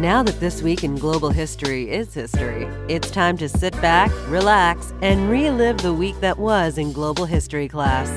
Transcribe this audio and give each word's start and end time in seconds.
Now 0.00 0.22
that 0.22 0.40
this 0.40 0.62
week 0.62 0.82
in 0.82 0.96
global 0.96 1.28
history 1.28 1.90
is 1.90 2.14
history, 2.14 2.64
it's 2.88 3.10
time 3.10 3.36
to 3.36 3.50
sit 3.50 3.78
back, 3.82 4.10
relax, 4.28 4.94
and 5.02 5.28
relive 5.28 5.76
the 5.76 5.92
week 5.92 6.18
that 6.20 6.38
was 6.38 6.78
in 6.78 6.90
global 6.90 7.26
history 7.26 7.68
class. 7.68 8.08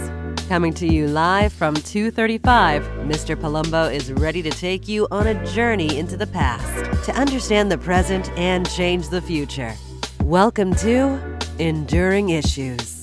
Coming 0.47 0.73
to 0.75 0.87
you 0.87 1.07
live 1.07 1.51
from 1.51 1.75
235, 1.75 2.83
Mr. 3.05 3.35
Palumbo 3.35 3.93
is 3.93 4.13
ready 4.13 4.41
to 4.43 4.49
take 4.49 4.87
you 4.87 5.09
on 5.11 5.27
a 5.27 5.45
journey 5.47 5.99
into 5.99 6.15
the 6.15 6.27
past 6.27 7.03
to 7.03 7.11
understand 7.19 7.69
the 7.69 7.77
present 7.77 8.31
and 8.37 8.65
change 8.69 9.09
the 9.09 9.21
future. 9.21 9.75
Welcome 10.23 10.73
to 10.75 11.19
Enduring 11.59 12.29
Issues. 12.29 13.02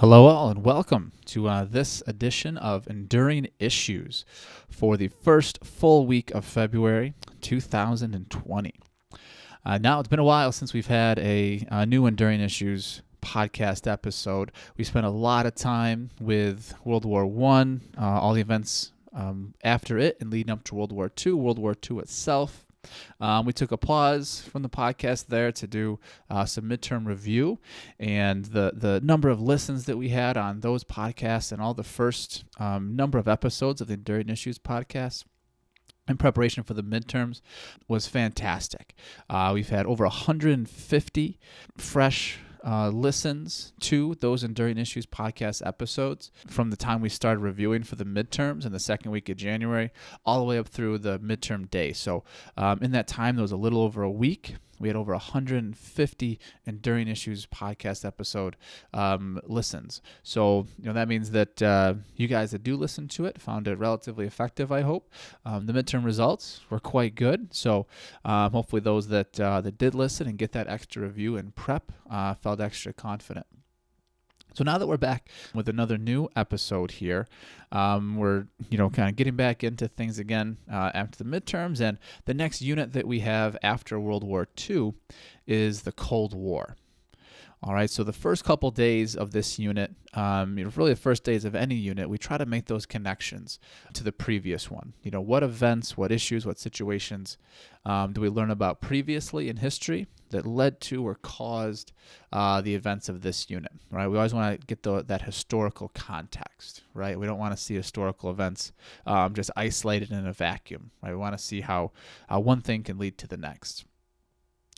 Hello, 0.00 0.24
all, 0.28 0.48
and 0.48 0.64
welcome 0.64 1.12
to 1.26 1.46
uh, 1.46 1.66
this 1.66 2.02
edition 2.06 2.56
of 2.56 2.88
Enduring 2.88 3.48
Issues 3.58 4.24
for 4.70 4.96
the 4.96 5.08
first 5.08 5.62
full 5.62 6.06
week 6.06 6.30
of 6.30 6.42
February 6.46 7.12
2020. 7.42 8.74
Uh, 9.62 9.76
now, 9.76 10.00
it's 10.00 10.08
been 10.08 10.18
a 10.18 10.24
while 10.24 10.52
since 10.52 10.72
we've 10.72 10.86
had 10.86 11.18
a, 11.18 11.66
a 11.70 11.84
new 11.84 12.06
Enduring 12.06 12.40
Issues 12.40 13.02
podcast 13.20 13.86
episode. 13.86 14.52
We 14.78 14.84
spent 14.84 15.04
a 15.04 15.10
lot 15.10 15.44
of 15.44 15.54
time 15.54 16.08
with 16.18 16.72
World 16.82 17.04
War 17.04 17.26
One, 17.26 17.82
uh, 18.00 18.20
all 18.22 18.32
the 18.32 18.40
events 18.40 18.92
um, 19.12 19.52
after 19.62 19.98
it, 19.98 20.16
and 20.18 20.30
leading 20.30 20.50
up 20.50 20.64
to 20.64 20.74
World 20.74 20.92
War 20.92 21.10
Two, 21.10 21.36
World 21.36 21.58
War 21.58 21.74
Two 21.74 21.98
itself, 21.98 22.64
um, 23.20 23.46
we 23.46 23.52
took 23.52 23.72
a 23.72 23.76
pause 23.76 24.42
from 24.50 24.62
the 24.62 24.68
podcast 24.68 25.26
there 25.26 25.52
to 25.52 25.66
do 25.66 25.98
uh, 26.28 26.44
some 26.44 26.64
midterm 26.64 27.06
review, 27.06 27.58
and 27.98 28.46
the 28.46 28.72
the 28.74 29.00
number 29.02 29.28
of 29.28 29.40
listens 29.40 29.84
that 29.86 29.96
we 29.96 30.10
had 30.10 30.36
on 30.36 30.60
those 30.60 30.84
podcasts 30.84 31.52
and 31.52 31.60
all 31.60 31.74
the 31.74 31.82
first 31.82 32.44
um, 32.58 32.96
number 32.96 33.18
of 33.18 33.28
episodes 33.28 33.80
of 33.80 33.88
the 33.88 33.94
Enduring 33.94 34.28
Issues 34.28 34.58
podcast 34.58 35.24
in 36.08 36.16
preparation 36.16 36.62
for 36.62 36.74
the 36.74 36.82
midterms 36.82 37.40
was 37.88 38.06
fantastic. 38.06 38.94
Uh, 39.28 39.52
we've 39.54 39.68
had 39.68 39.86
over 39.86 40.04
150 40.04 41.38
fresh 41.76 42.38
uh, 42.64 42.88
listens 42.88 43.72
to 43.80 44.14
those 44.20 44.44
Enduring 44.44 44.78
Issues 44.78 45.06
podcast 45.06 45.66
episodes 45.66 46.30
from 46.46 46.70
the 46.70 46.76
time 46.76 47.00
we 47.00 47.08
started 47.08 47.40
reviewing 47.40 47.82
for 47.82 47.96
the 47.96 48.04
midterms 48.04 48.64
in 48.66 48.72
the 48.72 48.80
second 48.80 49.10
week 49.10 49.28
of 49.28 49.36
January 49.36 49.90
all 50.24 50.38
the 50.38 50.44
way 50.44 50.58
up 50.58 50.68
through 50.68 50.98
the 50.98 51.18
midterm 51.20 51.70
day. 51.70 51.92
So, 51.92 52.24
um, 52.56 52.80
in 52.82 52.92
that 52.92 53.08
time, 53.08 53.36
there 53.36 53.42
was 53.42 53.52
a 53.52 53.56
little 53.56 53.82
over 53.82 54.02
a 54.02 54.10
week 54.10 54.56
we 54.80 54.88
had 54.88 54.96
over 54.96 55.12
150 55.12 56.40
Enduring 56.66 57.06
Issues 57.06 57.46
podcast 57.46 58.04
episode 58.04 58.56
um, 58.94 59.40
listens. 59.44 60.00
So, 60.22 60.66
you 60.78 60.86
know, 60.86 60.94
that 60.94 61.06
means 61.06 61.30
that 61.32 61.62
uh, 61.62 61.94
you 62.16 62.26
guys 62.26 62.50
that 62.52 62.62
do 62.62 62.76
listen 62.76 63.06
to 63.08 63.26
it 63.26 63.40
found 63.40 63.68
it 63.68 63.78
relatively 63.78 64.26
effective, 64.26 64.72
I 64.72 64.80
hope. 64.80 65.12
Um, 65.44 65.66
the 65.66 65.74
midterm 65.74 66.04
results 66.04 66.62
were 66.70 66.80
quite 66.80 67.14
good. 67.14 67.54
So, 67.54 67.86
um, 68.24 68.52
hopefully, 68.52 68.80
those 68.80 69.08
that, 69.08 69.38
uh, 69.38 69.60
that 69.60 69.76
did 69.78 69.94
listen 69.94 70.26
and 70.26 70.38
get 70.38 70.52
that 70.52 70.66
extra 70.66 71.02
review 71.02 71.36
and 71.36 71.54
prep 71.54 71.92
uh, 72.10 72.34
felt 72.34 72.60
extra 72.60 72.92
confident. 72.92 73.46
So 74.54 74.64
now 74.64 74.78
that 74.78 74.86
we're 74.86 74.96
back 74.96 75.28
with 75.54 75.68
another 75.68 75.96
new 75.96 76.28
episode 76.34 76.92
here, 76.92 77.26
um, 77.72 78.16
we're 78.16 78.46
you 78.68 78.78
know 78.78 78.90
kind 78.90 79.08
of 79.08 79.16
getting 79.16 79.36
back 79.36 79.62
into 79.62 79.88
things 79.88 80.18
again 80.18 80.56
uh, 80.70 80.90
after 80.94 81.22
the 81.22 81.28
midterms, 81.28 81.80
and 81.80 81.98
the 82.24 82.34
next 82.34 82.62
unit 82.62 82.92
that 82.92 83.06
we 83.06 83.20
have 83.20 83.56
after 83.62 83.98
World 83.98 84.24
War 84.24 84.48
II 84.68 84.94
is 85.46 85.82
the 85.82 85.92
Cold 85.92 86.34
War. 86.34 86.76
All 87.62 87.74
right, 87.74 87.90
so 87.90 88.02
the 88.02 88.12
first 88.12 88.42
couple 88.42 88.70
days 88.70 89.14
of 89.14 89.32
this 89.32 89.58
unit, 89.58 89.94
um, 90.14 90.56
you 90.56 90.64
know, 90.64 90.72
really 90.76 90.94
the 90.94 91.00
first 91.00 91.24
days 91.24 91.44
of 91.44 91.54
any 91.54 91.74
unit, 91.74 92.08
we 92.08 92.16
try 92.16 92.38
to 92.38 92.46
make 92.46 92.64
those 92.64 92.86
connections 92.86 93.58
to 93.92 94.02
the 94.02 94.12
previous 94.12 94.70
one. 94.70 94.94
You 95.02 95.10
know, 95.10 95.20
what 95.20 95.42
events, 95.42 95.94
what 95.94 96.10
issues, 96.10 96.46
what 96.46 96.58
situations 96.58 97.36
um, 97.84 98.14
do 98.14 98.22
we 98.22 98.30
learn 98.30 98.50
about 98.50 98.80
previously 98.80 99.50
in 99.50 99.58
history 99.58 100.06
that 100.30 100.46
led 100.46 100.80
to 100.80 101.06
or 101.06 101.16
caused 101.16 101.92
uh, 102.32 102.62
the 102.62 102.74
events 102.74 103.10
of 103.10 103.20
this 103.20 103.50
unit, 103.50 103.72
right? 103.90 104.08
We 104.08 104.16
always 104.16 104.32
want 104.32 104.58
to 104.58 104.66
get 104.66 104.82
the, 104.82 105.02
that 105.02 105.22
historical 105.22 105.88
context, 105.88 106.84
right? 106.94 107.18
We 107.18 107.26
don't 107.26 107.38
want 107.38 107.54
to 107.54 107.62
see 107.62 107.74
historical 107.74 108.30
events 108.30 108.72
um, 109.04 109.34
just 109.34 109.50
isolated 109.54 110.12
in 110.12 110.26
a 110.26 110.32
vacuum, 110.32 110.92
right? 111.02 111.10
We 111.10 111.18
want 111.18 111.36
to 111.36 111.44
see 111.44 111.60
how 111.60 111.92
uh, 112.32 112.40
one 112.40 112.62
thing 112.62 112.84
can 112.84 112.96
lead 112.96 113.18
to 113.18 113.26
the 113.26 113.36
next. 113.36 113.84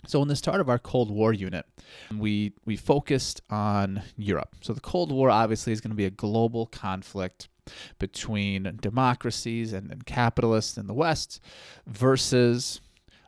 So 0.06 0.20
in 0.20 0.28
the 0.28 0.36
start 0.36 0.60
of 0.60 0.68
our 0.68 0.78
Cold 0.78 1.10
War 1.10 1.32
unit, 1.32 1.64
we 2.16 2.52
we 2.64 2.76
focused 2.76 3.40
on 3.50 4.02
Europe. 4.16 4.56
So 4.60 4.72
the 4.72 4.80
Cold 4.80 5.12
War 5.12 5.30
obviously 5.30 5.72
is 5.72 5.80
going 5.80 5.90
to 5.92 5.96
be 5.96 6.06
a 6.06 6.10
global 6.10 6.66
conflict 6.66 7.48
between 7.98 8.78
democracies 8.80 9.72
and, 9.72 9.91
and 9.91 10.04
capitalists 10.04 10.76
in 10.76 10.88
the 10.88 10.94
West 10.94 11.41
versus 11.86 12.80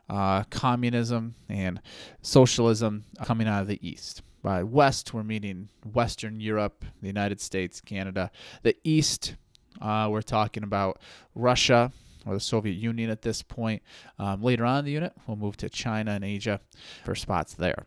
uh, 0.09 0.43
communism 0.49 1.35
and 1.47 1.81
socialism 2.21 3.05
coming 3.23 3.47
out 3.47 3.61
of 3.61 3.67
the 3.67 3.87
East. 3.87 4.21
By 4.43 4.61
West, 4.61 5.13
we're 5.13 5.23
meaning 5.23 5.69
Western 5.93 6.39
Europe, 6.39 6.85
the 7.01 7.07
United 7.07 7.41
States, 7.41 7.81
Canada. 7.81 8.29
The 8.61 8.75
East, 8.83 9.35
uh, 9.81 10.07
we're 10.11 10.21
talking 10.21 10.63
about 10.63 10.99
Russia, 11.33 11.91
or 12.25 12.33
the 12.33 12.39
Soviet 12.39 12.73
Union 12.73 13.09
at 13.09 13.21
this 13.21 13.41
point. 13.41 13.81
Um, 14.19 14.41
later 14.41 14.65
on 14.65 14.79
in 14.79 14.85
the 14.85 14.91
unit, 14.91 15.13
we'll 15.27 15.37
move 15.37 15.57
to 15.57 15.69
China 15.69 16.11
and 16.11 16.23
Asia 16.23 16.59
for 17.03 17.15
spots 17.15 17.53
there. 17.53 17.85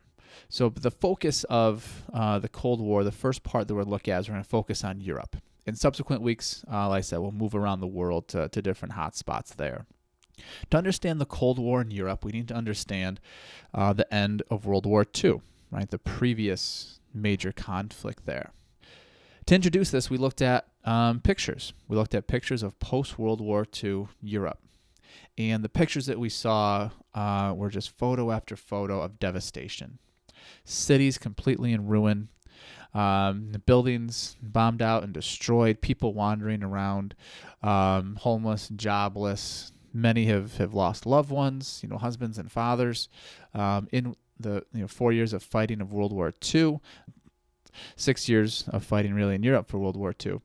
So 0.48 0.68
the 0.68 0.90
focus 0.90 1.44
of 1.44 2.04
uh, 2.12 2.38
the 2.38 2.48
Cold 2.48 2.80
War, 2.80 3.04
the 3.04 3.12
first 3.12 3.42
part 3.42 3.68
that 3.68 3.74
we're 3.74 3.82
looking 3.82 4.14
at 4.14 4.20
is 4.20 4.28
we're 4.28 4.34
going 4.34 4.44
to 4.44 4.48
focus 4.48 4.84
on 4.84 5.00
Europe. 5.00 5.36
In 5.66 5.74
subsequent 5.74 6.22
weeks, 6.22 6.64
uh, 6.72 6.88
like 6.88 6.98
I 6.98 7.00
said, 7.02 7.18
we'll 7.18 7.32
move 7.32 7.54
around 7.54 7.80
the 7.80 7.86
world 7.86 8.28
to, 8.28 8.48
to 8.48 8.62
different 8.62 8.94
hotspots 8.94 9.56
there. 9.56 9.86
To 10.70 10.78
understand 10.78 11.20
the 11.20 11.26
Cold 11.26 11.58
War 11.58 11.80
in 11.80 11.90
Europe, 11.90 12.24
we 12.24 12.32
need 12.32 12.48
to 12.48 12.54
understand 12.54 13.20
uh, 13.74 13.92
the 13.92 14.12
end 14.14 14.42
of 14.50 14.64
World 14.64 14.86
War 14.86 15.04
II, 15.24 15.40
right? 15.70 15.90
The 15.90 15.98
previous 15.98 17.00
major 17.12 17.52
conflict 17.52 18.24
there. 18.24 18.52
To 19.48 19.54
introduce 19.54 19.90
this, 19.90 20.10
we 20.10 20.18
looked 20.18 20.42
at 20.42 20.66
um, 20.84 21.20
pictures. 21.20 21.72
We 21.88 21.96
looked 21.96 22.14
at 22.14 22.26
pictures 22.26 22.62
of 22.62 22.78
post 22.80 23.18
World 23.18 23.40
War 23.40 23.66
II 23.82 24.08
Europe. 24.20 24.58
And 25.38 25.64
the 25.64 25.70
pictures 25.70 26.04
that 26.04 26.18
we 26.18 26.28
saw 26.28 26.90
uh, 27.14 27.54
were 27.56 27.70
just 27.70 27.96
photo 27.96 28.30
after 28.30 28.56
photo 28.56 29.00
of 29.00 29.18
devastation. 29.18 30.00
Cities 30.66 31.16
completely 31.16 31.72
in 31.72 31.86
ruin, 31.86 32.28
um, 32.92 33.54
buildings 33.64 34.36
bombed 34.42 34.82
out 34.82 35.02
and 35.02 35.14
destroyed, 35.14 35.80
people 35.80 36.12
wandering 36.12 36.62
around, 36.62 37.14
um, 37.62 38.16
homeless, 38.16 38.68
jobless. 38.76 39.72
Many 39.94 40.26
have, 40.26 40.58
have 40.58 40.74
lost 40.74 41.06
loved 41.06 41.30
ones, 41.30 41.80
you 41.82 41.88
know, 41.88 41.96
husbands 41.96 42.36
and 42.36 42.52
fathers. 42.52 43.08
Um, 43.54 43.88
in 43.92 44.14
the 44.38 44.64
you 44.72 44.82
know 44.82 44.88
four 44.88 45.12
years 45.12 45.32
of 45.32 45.42
fighting 45.42 45.80
of 45.80 45.92
World 45.92 46.12
War 46.12 46.32
II, 46.54 46.80
six 47.96 48.28
years 48.28 48.64
of 48.68 48.84
fighting 48.84 49.14
really 49.14 49.34
in 49.34 49.42
Europe 49.42 49.68
for 49.68 49.78
World 49.78 49.96
War 49.96 50.14
II. 50.24 50.40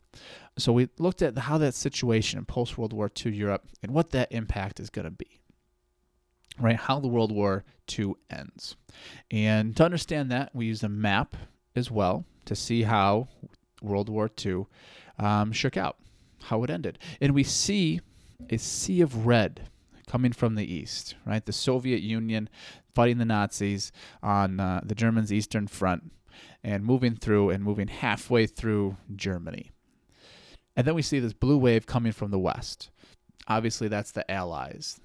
So 0.58 0.72
we 0.72 0.90
looked 1.00 1.22
at 1.22 1.38
how 1.38 1.58
that 1.58 1.74
situation 1.74 2.40
in 2.40 2.46
post 2.46 2.78
World 2.78 2.94
War 2.94 3.12
II 3.26 3.34
Europe 3.34 3.66
and 3.82 3.92
what 3.92 4.12
that 4.12 4.32
impact 4.32 4.80
is 4.80 4.90
going 4.90 5.06
to 5.06 5.12
be. 5.12 5.40
Right, 6.60 6.76
how 6.76 7.00
the 7.00 7.08
World 7.08 7.32
War 7.32 7.64
II 7.98 8.14
ends. 8.30 8.76
And 9.32 9.76
to 9.78 9.84
understand 9.84 10.32
that, 10.32 10.54
we 10.54 10.68
use 10.68 10.84
a 10.84 10.90
map 10.90 11.36
as 11.76 11.90
well 11.90 12.26
to 12.46 12.56
see 12.56 12.84
how 12.84 13.28
World 13.82 14.08
War 14.08 14.30
II 14.46 14.66
um, 15.18 15.52
shook 15.52 15.78
out, 15.78 15.98
how 16.44 16.64
it 16.64 16.70
ended. 16.70 17.00
And 17.20 17.34
we 17.34 17.44
see 17.44 18.02
a 18.52 18.58
sea 18.58 19.02
of 19.02 19.26
red 19.26 19.70
coming 20.08 20.32
from 20.32 20.56
the 20.56 20.72
east, 20.72 21.16
right? 21.26 21.46
The 21.46 21.54
Soviet 21.54 22.02
Union 22.02 22.50
fighting 22.94 23.18
the 23.18 23.26
Nazis 23.26 23.92
on 24.22 24.60
uh, 24.60 24.82
the 24.84 24.96
Germans' 24.96 25.34
Eastern 25.34 25.68
Front 25.68 26.12
and 26.64 26.86
moving 26.86 27.16
through 27.16 27.50
and 27.50 27.64
moving 27.64 27.88
halfway 27.88 28.46
through 28.46 28.98
Germany. 29.16 29.72
And 30.76 30.88
then 30.88 30.96
we 30.96 31.02
see 31.02 31.20
this 31.20 31.34
blue 31.34 31.58
wave 31.58 31.86
coming 31.86 32.12
from 32.12 32.32
the 32.32 32.40
west. 32.40 32.90
Obviously, 33.48 33.88
that's 33.88 34.12
the 34.12 34.30
Allies, 34.32 35.00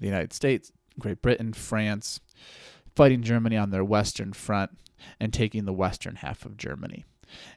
the 0.00 0.06
United 0.06 0.32
States, 0.32 0.72
Great 0.98 1.22
Britain, 1.22 1.52
France, 1.52 2.20
fighting 2.96 3.22
Germany 3.22 3.56
on 3.56 3.70
their 3.70 3.84
western 3.84 4.32
front 4.32 4.70
and 5.20 5.32
taking 5.32 5.64
the 5.64 5.72
western 5.72 6.16
half 6.16 6.44
of 6.44 6.56
Germany. 6.56 7.04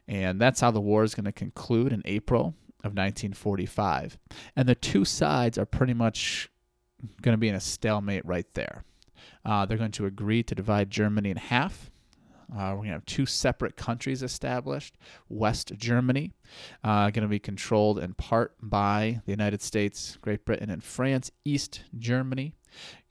And 0.08 0.40
that's 0.40 0.60
how 0.60 0.70
the 0.70 0.80
war 0.80 1.04
is 1.04 1.14
going 1.14 1.24
to 1.24 1.32
conclude 1.32 1.92
in 1.92 2.02
April 2.04 2.54
of 2.84 2.92
1945. 2.92 4.18
And 4.54 4.68
the 4.68 4.74
two 4.74 5.04
sides 5.04 5.58
are 5.58 5.66
pretty 5.66 5.94
much 5.94 6.50
going 7.22 7.34
to 7.34 7.38
be 7.38 7.48
in 7.48 7.54
a 7.54 7.60
stalemate 7.60 8.24
right 8.24 8.46
there. 8.54 8.84
Uh, 9.44 9.66
they're 9.66 9.78
going 9.78 9.92
to 9.92 10.06
agree 10.06 10.42
to 10.42 10.54
divide 10.54 10.90
Germany 10.90 11.30
in 11.30 11.36
half 11.36 11.90
uh, 12.52 12.70
we're 12.70 12.76
going 12.76 12.88
to 12.88 12.92
have 12.92 13.06
two 13.06 13.26
separate 13.26 13.76
countries 13.76 14.22
established. 14.22 14.96
West 15.28 15.72
Germany, 15.76 16.32
uh, 16.84 17.10
going 17.10 17.22
to 17.22 17.28
be 17.28 17.38
controlled 17.38 17.98
in 17.98 18.14
part 18.14 18.54
by 18.62 19.20
the 19.26 19.32
United 19.32 19.62
States, 19.62 20.16
Great 20.20 20.44
Britain, 20.44 20.70
and 20.70 20.82
France. 20.82 21.30
East 21.44 21.82
Germany, 21.98 22.54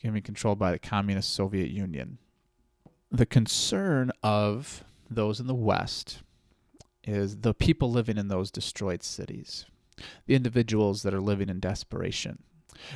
going 0.01 0.13
to 0.13 0.17
be 0.17 0.21
controlled 0.21 0.59
by 0.59 0.71
the 0.71 0.79
Communist 0.79 1.33
Soviet 1.33 1.69
Union. 1.69 2.17
The 3.11 3.25
concern 3.25 4.11
of 4.23 4.83
those 5.09 5.39
in 5.39 5.47
the 5.47 5.55
West 5.55 6.21
is 7.03 7.37
the 7.37 7.53
people 7.53 7.91
living 7.91 8.17
in 8.17 8.29
those 8.29 8.51
destroyed 8.51 9.03
cities, 9.03 9.65
the 10.25 10.35
individuals 10.35 11.03
that 11.03 11.13
are 11.13 11.21
living 11.21 11.49
in 11.49 11.59
desperation. 11.59 12.39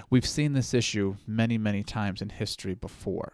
We've 0.09 0.25
seen 0.25 0.53
this 0.53 0.73
issue 0.73 1.17
many, 1.27 1.57
many 1.57 1.83
times 1.83 2.21
in 2.21 2.29
history 2.29 2.75
before, 2.75 3.33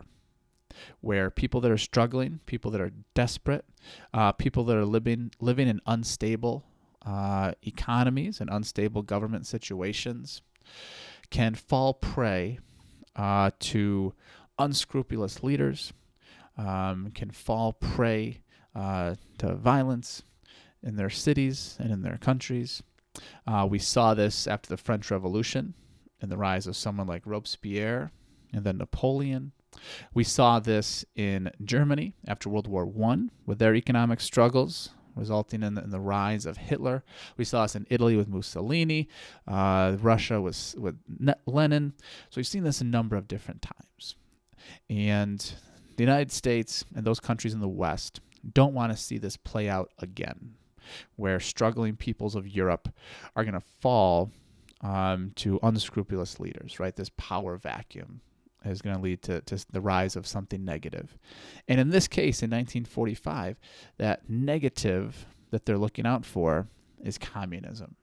where 1.02 1.30
people 1.30 1.62
that 1.62 1.72
are 1.72 1.78
struggling, 1.78 2.40
people 2.46 2.72
that 2.72 2.82
are 2.82 2.92
desperate, 3.14 3.66
uh, 4.14 4.32
people 4.32 4.64
that 4.66 4.78
are 4.78 4.86
living 4.86 5.32
living 5.40 5.68
in 5.68 5.82
unstable 5.86 6.66
uh, 7.06 7.52
economies 7.64 8.42
and 8.42 8.50
unstable 8.50 9.02
government 9.02 9.46
situations, 9.46 10.42
can 11.30 11.56
fall 11.56 11.94
prey 11.94 12.60
uh, 13.16 13.52
to 13.60 14.14
unscrupulous 14.58 15.44
leaders, 15.44 15.94
um, 16.58 17.12
can 17.14 17.30
fall 17.30 17.74
prey 17.74 18.42
uh, 18.76 19.16
to 19.38 19.56
violence 19.56 20.24
in 20.84 20.96
their 20.96 21.10
cities 21.10 21.78
and 21.80 21.92
in 21.92 22.02
their 22.02 22.18
countries. 22.18 22.84
Uh, 23.48 23.68
we 23.70 23.80
saw 23.80 24.14
this 24.14 24.48
after 24.48 24.70
the 24.70 24.78
French 24.78 25.10
Revolution 25.10 25.74
and 26.22 26.32
the 26.32 26.38
rise 26.38 26.68
of 26.68 26.76
someone 26.76 27.08
like 27.08 27.26
Robespierre 27.26 28.12
and 28.54 28.64
then 28.64 28.78
Napoleon. 28.78 29.52
We 30.14 30.24
saw 30.24 30.60
this 30.60 31.06
in 31.16 31.52
Germany 31.64 32.14
after 32.28 32.50
World 32.50 32.68
War 32.68 32.92
I 33.10 33.28
with 33.46 33.60
their 33.60 33.76
economic 33.76 34.22
struggles, 34.22 34.90
resulting 35.16 35.64
in 35.64 35.76
the, 35.76 35.84
in 35.84 35.90
the, 35.92 36.00
rise 36.00 36.46
of 36.46 36.58
Hitler. 36.58 37.04
We 37.38 37.46
saw 37.46 37.64
this 37.64 37.76
in 37.76 37.88
Italy 37.90 38.16
with 38.16 38.28
Mussolini, 38.28 39.08
uh, 39.48 39.98
Russia 40.00 40.42
was 40.42 40.76
with 40.78 40.98
Lenin. 41.46 41.94
So 42.30 42.38
we've 42.38 42.48
seen 42.48 42.64
this 42.64 42.82
a 42.82 42.86
number 42.86 43.16
of 43.16 43.28
different 43.28 43.62
times. 43.62 44.16
And 44.90 45.40
the 45.96 46.04
United 46.04 46.32
States 46.32 46.84
and 46.96 47.06
those 47.06 47.20
countries 47.20 47.54
in 47.54 47.62
the 47.62 47.68
West 47.68 48.20
don't 48.54 48.74
want 48.74 48.92
to 48.92 48.98
see 48.98 49.18
this 49.18 49.38
play 49.38 49.70
out 49.70 49.92
again, 50.00 50.56
where 51.16 51.40
struggling 51.40 51.96
peoples 51.96 52.36
of 52.36 52.48
Europe 52.48 52.90
are 53.36 53.44
going 53.44 53.54
to 53.54 53.66
fall 53.82 54.32
um, 54.82 55.32
to 55.36 55.60
unscrupulous 55.64 56.40
leaders, 56.40 56.80
right? 56.80 56.96
This 56.96 57.10
power 57.18 57.58
vacuum 57.58 58.22
is 58.72 58.82
going 58.82 58.96
to 58.96 59.02
lead 59.02 59.22
to, 59.24 59.42
to 59.42 59.66
the 59.72 59.82
rise 59.82 60.16
of 60.16 60.28
something 60.28 60.64
negative. 60.64 61.18
And 61.68 61.80
in 61.80 61.90
this 61.90 62.08
case, 62.08 62.42
in 62.42 62.50
1945, 62.50 63.60
that 63.98 64.30
negative 64.30 65.26
that 65.52 65.66
they're 65.66 65.78
looking 65.78 66.06
out 66.06 66.26
for 66.26 66.68
is 67.04 67.18
communism. 67.18 67.96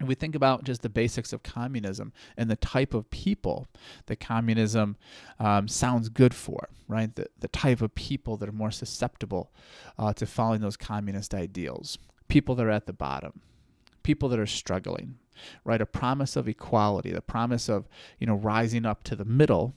If 0.00 0.08
we 0.08 0.16
think 0.16 0.34
about 0.34 0.64
just 0.64 0.82
the 0.82 0.88
basics 0.88 1.32
of 1.32 1.44
communism 1.44 2.12
and 2.36 2.50
the 2.50 2.56
type 2.56 2.94
of 2.94 3.08
people 3.10 3.68
that 4.06 4.18
communism 4.18 4.96
um, 5.38 5.68
sounds 5.68 6.08
good 6.08 6.34
for, 6.34 6.68
right? 6.88 7.14
The, 7.14 7.28
the 7.38 7.48
type 7.48 7.80
of 7.80 7.94
people 7.94 8.36
that 8.38 8.48
are 8.48 8.52
more 8.52 8.72
susceptible 8.72 9.52
uh, 9.96 10.12
to 10.14 10.26
following 10.26 10.60
those 10.60 10.76
communist 10.76 11.32
ideals. 11.32 11.98
People 12.26 12.56
that 12.56 12.66
are 12.66 12.70
at 12.70 12.86
the 12.86 12.92
bottom, 12.92 13.40
people 14.02 14.28
that 14.30 14.40
are 14.40 14.46
struggling, 14.46 15.16
right? 15.64 15.80
A 15.80 15.86
promise 15.86 16.36
of 16.36 16.48
equality, 16.48 17.10
the 17.10 17.22
promise 17.22 17.68
of, 17.68 17.88
you 18.18 18.26
know, 18.26 18.34
rising 18.34 18.86
up 18.86 19.02
to 19.04 19.16
the 19.16 19.24
middle 19.24 19.74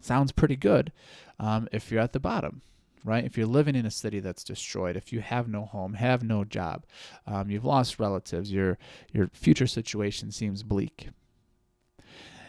sounds 0.00 0.32
pretty 0.32 0.56
good 0.56 0.92
um, 1.38 1.68
if 1.72 1.90
you're 1.90 2.00
at 2.00 2.12
the 2.12 2.20
bottom 2.20 2.62
right? 3.04 3.24
If 3.24 3.36
you're 3.36 3.46
living 3.46 3.74
in 3.74 3.86
a 3.86 3.90
city 3.90 4.20
that's 4.20 4.44
destroyed, 4.44 4.96
if 4.96 5.12
you 5.12 5.20
have 5.20 5.48
no 5.48 5.64
home, 5.64 5.94
have 5.94 6.22
no 6.22 6.44
job, 6.44 6.84
um, 7.26 7.50
you've 7.50 7.64
lost 7.64 7.98
relatives, 7.98 8.52
your 8.52 8.78
your 9.12 9.28
future 9.32 9.66
situation 9.66 10.30
seems 10.30 10.62
bleak. 10.62 11.08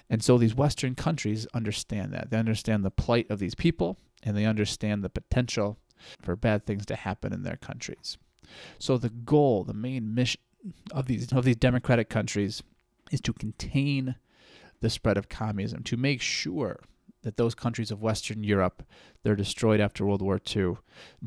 And 0.10 0.22
so 0.22 0.38
these 0.38 0.56
Western 0.56 0.94
countries 0.94 1.48
understand 1.54 2.12
that. 2.14 2.32
They 2.32 2.38
understand 2.38 2.84
the 2.84 2.92
plight 2.92 3.32
of 3.32 3.40
these 3.40 3.56
people, 3.56 3.98
and 4.24 4.36
they 4.36 4.46
understand 4.46 5.04
the 5.04 5.10
potential 5.10 5.78
for 6.22 6.36
bad 6.36 6.66
things 6.66 6.86
to 6.88 6.96
happen 6.96 7.32
in 7.32 7.44
their 7.44 7.56
countries. 7.56 8.18
So 8.78 8.98
the 8.98 9.10
goal, 9.10 9.64
the 9.64 9.74
main 9.74 10.14
mission 10.14 10.42
of 10.92 11.08
these 11.08 11.32
of 11.32 11.46
these 11.46 11.56
democratic 11.56 12.10
countries 12.10 12.64
is 13.12 13.22
to 13.22 13.34
contain 13.34 14.16
the 14.80 14.90
spread 14.90 15.18
of 15.18 15.30
communism, 15.30 15.84
to 15.84 15.98
make 15.98 16.22
sure 16.22 16.80
that 17.24 17.38
those 17.38 17.54
countries 17.54 17.92
of 17.92 18.02
Western 18.02 18.44
Europe 18.44 18.84
that 19.24 19.32
are 19.32 19.36
destroyed 19.36 19.80
after 19.80 20.06
World 20.06 20.22
War 20.22 20.40
II 20.56 20.78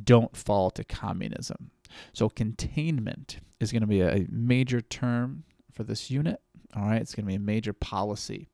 don't 0.02 0.36
fall 0.36 0.70
to 0.72 0.84
communism. 0.84 1.70
So 2.12 2.28
containment 2.28 3.38
is 3.60 3.70
going 3.70 3.82
to 3.82 3.86
be 3.86 4.00
a 4.00 4.26
major 4.28 4.80
term 4.80 5.44
for 5.72 5.84
this 5.84 6.10
unit. 6.10 6.40
All 6.74 6.86
right, 6.86 7.00
it's 7.00 7.14
going 7.14 7.24
to 7.24 7.28
be 7.28 7.36
a 7.36 7.40
major 7.40 7.72
policy 7.72 8.48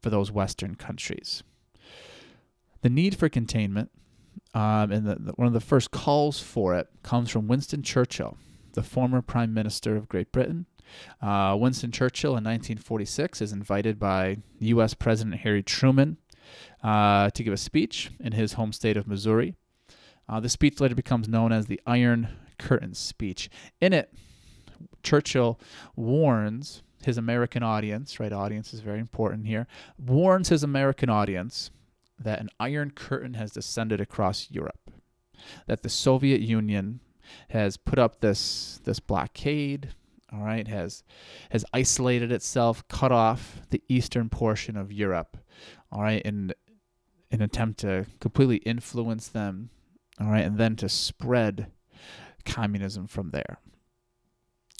for 0.00 0.10
those 0.10 0.30
Western 0.30 0.76
countries. 0.76 1.42
The 2.82 2.90
need 2.90 3.16
for 3.16 3.28
containment, 3.28 3.90
um, 4.52 4.92
and 4.92 5.06
the, 5.06 5.16
the, 5.16 5.32
one 5.32 5.48
of 5.48 5.54
the 5.54 5.60
first 5.60 5.90
calls 5.90 6.38
for 6.38 6.74
it, 6.74 6.88
comes 7.02 7.30
from 7.30 7.48
Winston 7.48 7.82
Churchill, 7.82 8.36
the 8.74 8.82
former 8.82 9.22
Prime 9.22 9.54
Minister 9.54 9.96
of 9.96 10.08
Great 10.08 10.30
Britain. 10.32 10.66
Uh, 11.20 11.56
Winston 11.58 11.90
Churchill 11.90 12.32
in 12.32 12.44
1946 12.44 13.40
is 13.40 13.52
invited 13.52 13.98
by 13.98 14.38
U.S. 14.60 14.94
President 14.94 15.36
Harry 15.40 15.62
Truman 15.62 16.18
uh, 16.82 17.30
to 17.30 17.42
give 17.42 17.52
a 17.52 17.58
speech 17.58 18.10
in 18.20 18.32
his 18.32 18.54
home 18.54 18.72
state 18.72 18.96
of 18.96 19.08
Missouri. 19.08 19.54
Uh, 20.28 20.40
the 20.40 20.48
speech 20.48 20.80
later 20.80 20.94
becomes 20.94 21.28
known 21.28 21.52
as 21.52 21.66
the 21.66 21.80
Iron 21.86 22.28
Curtain 22.58 22.94
speech. 22.94 23.48
In 23.80 23.92
it, 23.92 24.12
Churchill 25.02 25.58
warns 25.96 26.82
his 27.04 27.18
American 27.18 27.62
audience, 27.62 28.18
right? 28.18 28.32
Audience 28.32 28.72
is 28.72 28.80
very 28.80 28.98
important 28.98 29.46
here, 29.46 29.66
warns 29.98 30.48
his 30.48 30.62
American 30.62 31.10
audience 31.10 31.70
that 32.18 32.40
an 32.40 32.48
Iron 32.58 32.90
Curtain 32.90 33.34
has 33.34 33.50
descended 33.50 34.00
across 34.00 34.50
Europe, 34.50 34.90
that 35.66 35.82
the 35.82 35.88
Soviet 35.88 36.40
Union 36.40 37.00
has 37.50 37.76
put 37.76 37.98
up 37.98 38.20
this 38.20 38.80
this 38.84 39.00
blockade, 39.00 39.94
all 40.32 40.42
right, 40.42 40.66
has 40.68 41.02
has 41.50 41.64
isolated 41.72 42.32
itself, 42.32 42.86
cut 42.88 43.12
off 43.12 43.60
the 43.70 43.82
eastern 43.88 44.28
portion 44.28 44.76
of 44.76 44.92
Europe, 44.92 45.36
all 45.90 46.02
right, 46.02 46.22
in 46.22 46.52
an 47.30 47.42
attempt 47.42 47.80
to 47.80 48.06
completely 48.20 48.58
influence 48.58 49.28
them, 49.28 49.70
all 50.20 50.28
right, 50.28 50.44
and 50.44 50.58
then 50.58 50.76
to 50.76 50.88
spread 50.88 51.70
communism 52.44 53.06
from 53.06 53.30
there. 53.30 53.58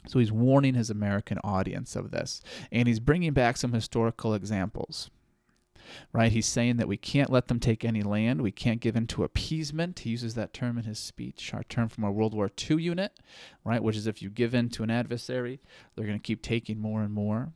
So 0.06 0.18
he's 0.18 0.32
warning 0.32 0.74
his 0.74 0.90
American 0.90 1.38
audience 1.42 1.96
of 1.96 2.10
this, 2.10 2.42
and 2.70 2.86
he's 2.86 3.00
bringing 3.00 3.32
back 3.32 3.56
some 3.56 3.72
historical 3.72 4.34
examples. 4.34 5.10
Right? 6.12 6.32
He's 6.32 6.46
saying 6.46 6.76
that 6.76 6.88
we 6.88 6.96
can't 6.96 7.30
let 7.30 7.48
them 7.48 7.60
take 7.60 7.84
any 7.84 8.02
land. 8.02 8.42
We 8.42 8.52
can't 8.52 8.80
give 8.80 8.96
in 8.96 9.06
to 9.08 9.24
appeasement. 9.24 10.00
He 10.00 10.10
uses 10.10 10.34
that 10.34 10.52
term 10.52 10.78
in 10.78 10.84
his 10.84 10.98
speech, 10.98 11.52
our 11.52 11.64
term 11.64 11.88
from 11.88 12.04
our 12.04 12.12
World 12.12 12.34
War 12.34 12.50
II 12.70 12.82
unit, 12.82 13.12
right? 13.64 13.82
Which 13.82 13.96
is 13.96 14.06
if 14.06 14.22
you 14.22 14.30
give 14.30 14.54
in 14.54 14.70
to 14.70 14.82
an 14.82 14.90
adversary, 14.90 15.60
they're 15.94 16.06
going 16.06 16.18
to 16.18 16.22
keep 16.22 16.42
taking 16.42 16.78
more 16.78 17.02
and 17.02 17.12
more. 17.12 17.52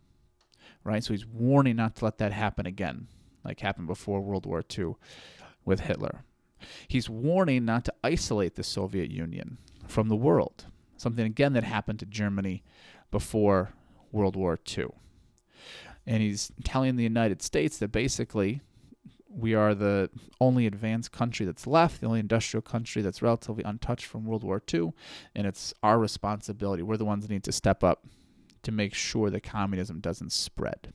Right? 0.85 1.03
So 1.03 1.13
he's 1.13 1.27
warning 1.27 1.77
not 1.77 1.97
to 1.97 2.05
let 2.05 2.19
that 2.19 2.33
happen 2.33 2.67
again 2.67 3.09
like 3.45 3.61
happened 3.61 3.87
before 3.87 4.21
World 4.21 4.47
War 4.47 4.63
II 4.77 4.95
with 5.65 5.81
Hitler. 5.81 6.23
He's 6.87 7.09
warning 7.09 7.65
not 7.65 7.85
to 7.87 7.95
isolate 8.05 8.57
the 8.57 8.63
Soviet 8.63 9.11
Union 9.11 9.59
from 9.87 10.09
the 10.09 10.17
world, 10.17 10.67
something 10.97 11.25
again 11.25 11.55
that 11.55 11.65
happened 11.65 11.99
to 12.01 12.07
Germany 12.07 12.63
before 13.11 13.73
World 14.13 14.37
War 14.37 14.59
II. 14.77 14.89
And 16.09 16.23
he's 16.23 16.51
telling 16.65 16.97
the 16.97 17.03
United 17.03 17.43
States 17.43 17.77
that 17.79 17.93
basically 17.93 18.63
we 19.29 19.55
are 19.55 19.75
the 19.75 20.09
only 20.41 20.67
advanced 20.67 21.13
country 21.13 21.45
that's 21.45 21.67
left, 21.67 22.01
the 22.01 22.07
only 22.07 22.21
industrial 22.21 22.63
country 22.63 23.03
that's 23.03 23.21
relatively 23.21 23.63
untouched 23.63 24.07
from 24.07 24.25
World 24.25 24.43
War 24.43 24.63
II, 24.73 24.95
and 25.37 25.47
it's 25.47 25.75
our 25.83 25.99
responsibility. 25.99 26.83
We're 26.83 26.97
the 26.97 27.05
ones 27.05 27.27
that 27.27 27.31
need 27.31 27.45
to 27.45 27.53
step 27.53 27.85
up 27.85 28.07
to 28.63 28.73
make 28.73 28.95
sure 28.95 29.29
that 29.29 29.43
communism 29.43 30.01
doesn't 30.01 30.33
spread. 30.33 30.95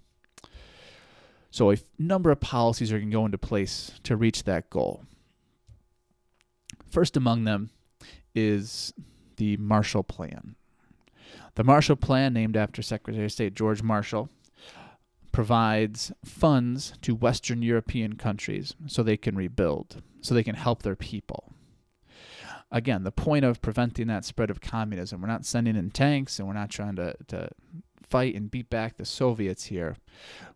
So 1.52 1.72
a 1.72 1.78
number 2.00 2.32
of 2.32 2.40
policies 2.40 2.92
are 2.92 2.98
going 2.98 3.12
to 3.12 3.16
go 3.16 3.26
into 3.26 3.38
place 3.38 3.92
to 4.06 4.18
reach 4.18 4.46
that 4.46 4.72
goal. 4.72 5.04
First 6.90 7.16
among 7.16 7.44
them 7.44 7.70
is 8.34 8.94
the 9.38 9.58
Marshall 9.58 10.04
Plan. 10.04 10.56
The 11.54 11.64
Marshall 11.64 11.98
Plan, 11.98 12.34
named 12.34 12.58
after 12.58 12.82
Secretary 12.82 13.26
of 13.26 13.32
State 13.32 13.54
George 13.54 13.84
Marshall, 13.84 14.30
provides 15.34 16.14
funds 16.24 16.94
to 17.02 17.14
Western 17.14 17.62
European 17.62 18.16
countries 18.16 18.76
so 18.88 19.04
they 19.04 19.18
can 19.18 19.36
rebuild, 19.36 20.02
so 20.22 20.34
they 20.34 20.44
can 20.44 20.56
help 20.56 20.84
their 20.84 20.96
people. 20.96 21.52
Again, 22.72 23.04
the 23.04 23.12
point 23.12 23.44
of 23.44 23.62
preventing 23.62 24.08
that 24.08 24.24
spread 24.24 24.50
of 24.50 24.62
communism, 24.62 25.22
we're 25.22 25.28
not 25.28 25.46
sending 25.46 25.76
in 25.76 25.92
tanks 25.92 26.40
and 26.40 26.48
we're 26.48 26.54
not 26.54 26.70
trying 26.70 26.96
to, 26.96 27.16
to 27.28 27.50
fight 28.02 28.36
and 28.36 28.50
beat 28.50 28.70
back 28.70 28.96
the 28.96 29.06
Soviets 29.06 29.66
here. 29.66 29.98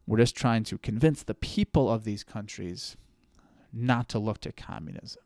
We're 0.06 0.20
just 0.20 0.36
trying 0.36 0.64
to 0.66 0.78
convince 0.78 1.24
the 1.24 1.34
people 1.34 1.92
of 1.92 2.06
these 2.06 2.24
countries 2.24 2.96
not 3.74 4.08
to 4.10 4.20
look 4.20 4.40
to 4.42 4.52
communism. 4.52 5.24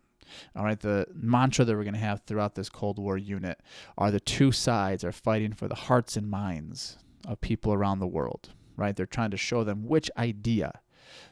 All 0.56 0.64
right, 0.64 0.80
the 0.80 1.08
mantra 1.14 1.66
that 1.66 1.76
we're 1.76 1.84
going 1.84 1.94
to 1.94 2.00
have 2.00 2.22
throughout 2.22 2.56
this 2.56 2.70
Cold 2.70 2.98
War 2.98 3.18
unit 3.18 3.60
are 3.98 4.12
the 4.12 4.20
two 4.22 4.54
sides 4.54 5.04
are 5.04 5.12
fighting 5.12 5.52
for 5.52 5.68
the 5.68 5.76
hearts 5.76 6.16
and 6.16 6.30
minds 6.30 6.98
of 7.28 7.42
people 7.42 7.74
around 7.74 8.00
the 8.00 8.08
world, 8.08 8.50
right? 8.76 8.96
They're 8.96 9.06
trying 9.06 9.32
to 9.32 9.38
show 9.38 9.64
them 9.64 9.88
which 9.88 10.10
idea, 10.18 10.82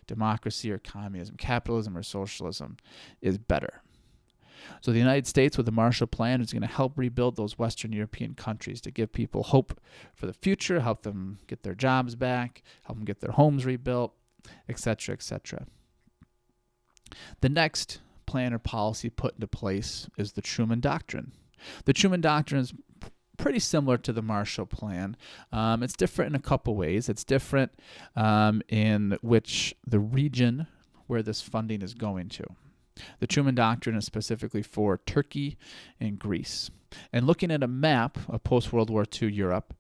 democracy 0.07 0.71
or 0.71 0.77
communism, 0.77 1.35
capitalism 1.37 1.97
or 1.97 2.03
socialism, 2.03 2.77
is 3.21 3.37
better. 3.37 3.81
So 4.81 4.91
the 4.91 4.99
United 4.99 5.27
States, 5.27 5.57
with 5.57 5.65
the 5.65 5.71
Marshall 5.71 6.07
Plan, 6.07 6.41
is 6.41 6.51
going 6.51 6.61
to 6.61 6.67
help 6.67 6.97
rebuild 6.97 7.35
those 7.35 7.57
Western 7.57 7.93
European 7.93 8.33
countries 8.33 8.81
to 8.81 8.91
give 8.91 9.11
people 9.11 9.43
hope 9.43 9.79
for 10.13 10.25
the 10.25 10.33
future, 10.33 10.81
help 10.81 11.03
them 11.03 11.39
get 11.47 11.63
their 11.63 11.75
jobs 11.75 12.15
back, 12.15 12.63
help 12.85 12.97
them 12.97 13.05
get 13.05 13.19
their 13.21 13.31
homes 13.31 13.65
rebuilt, 13.65 14.13
etc., 14.67 15.13
etc. 15.13 15.65
The 17.41 17.49
next 17.49 17.99
plan 18.25 18.53
or 18.53 18.59
policy 18.59 19.09
put 19.09 19.35
into 19.35 19.47
place 19.47 20.07
is 20.17 20.33
the 20.33 20.41
Truman 20.41 20.79
Doctrine. 20.79 21.31
The 21.85 21.93
Truman 21.93 22.21
Doctrine 22.21 22.61
is 22.61 22.73
pretty 23.39 23.59
similar 23.59 23.97
to 23.97 24.13
the 24.13 24.21
Marshall 24.21 24.65
Plan. 24.65 25.17
Um, 25.51 25.81
it's 25.81 25.95
different 25.95 26.31
in 26.31 26.35
a 26.35 26.43
couple 26.43 26.75
ways. 26.75 27.09
It's 27.09 27.23
different 27.23 27.71
um, 28.15 28.61
in 28.67 29.17
which 29.21 29.73
the 29.87 29.99
region 29.99 30.67
where 31.07 31.23
this 31.23 31.41
funding 31.41 31.81
is 31.81 31.93
going 31.93 32.29
to. 32.29 32.45
The 33.19 33.27
Truman 33.27 33.55
Doctrine 33.55 33.95
is 33.95 34.05
specifically 34.05 34.61
for 34.61 34.99
Turkey 35.05 35.57
and 35.99 36.19
Greece. 36.19 36.69
And 37.13 37.25
looking 37.25 37.51
at 37.51 37.63
a 37.63 37.67
map 37.67 38.17
of 38.27 38.43
post 38.43 38.73
World 38.73 38.89
War 38.89 39.05
II 39.21 39.31
Europe, 39.31 39.73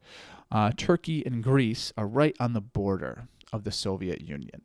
uh, 0.51 0.71
Turkey 0.75 1.23
and 1.25 1.43
Greece 1.43 1.93
are 1.97 2.07
right 2.07 2.35
on 2.39 2.53
the 2.53 2.61
border 2.61 3.27
of 3.51 3.63
the 3.63 3.71
Soviet 3.71 4.21
Union. 4.21 4.61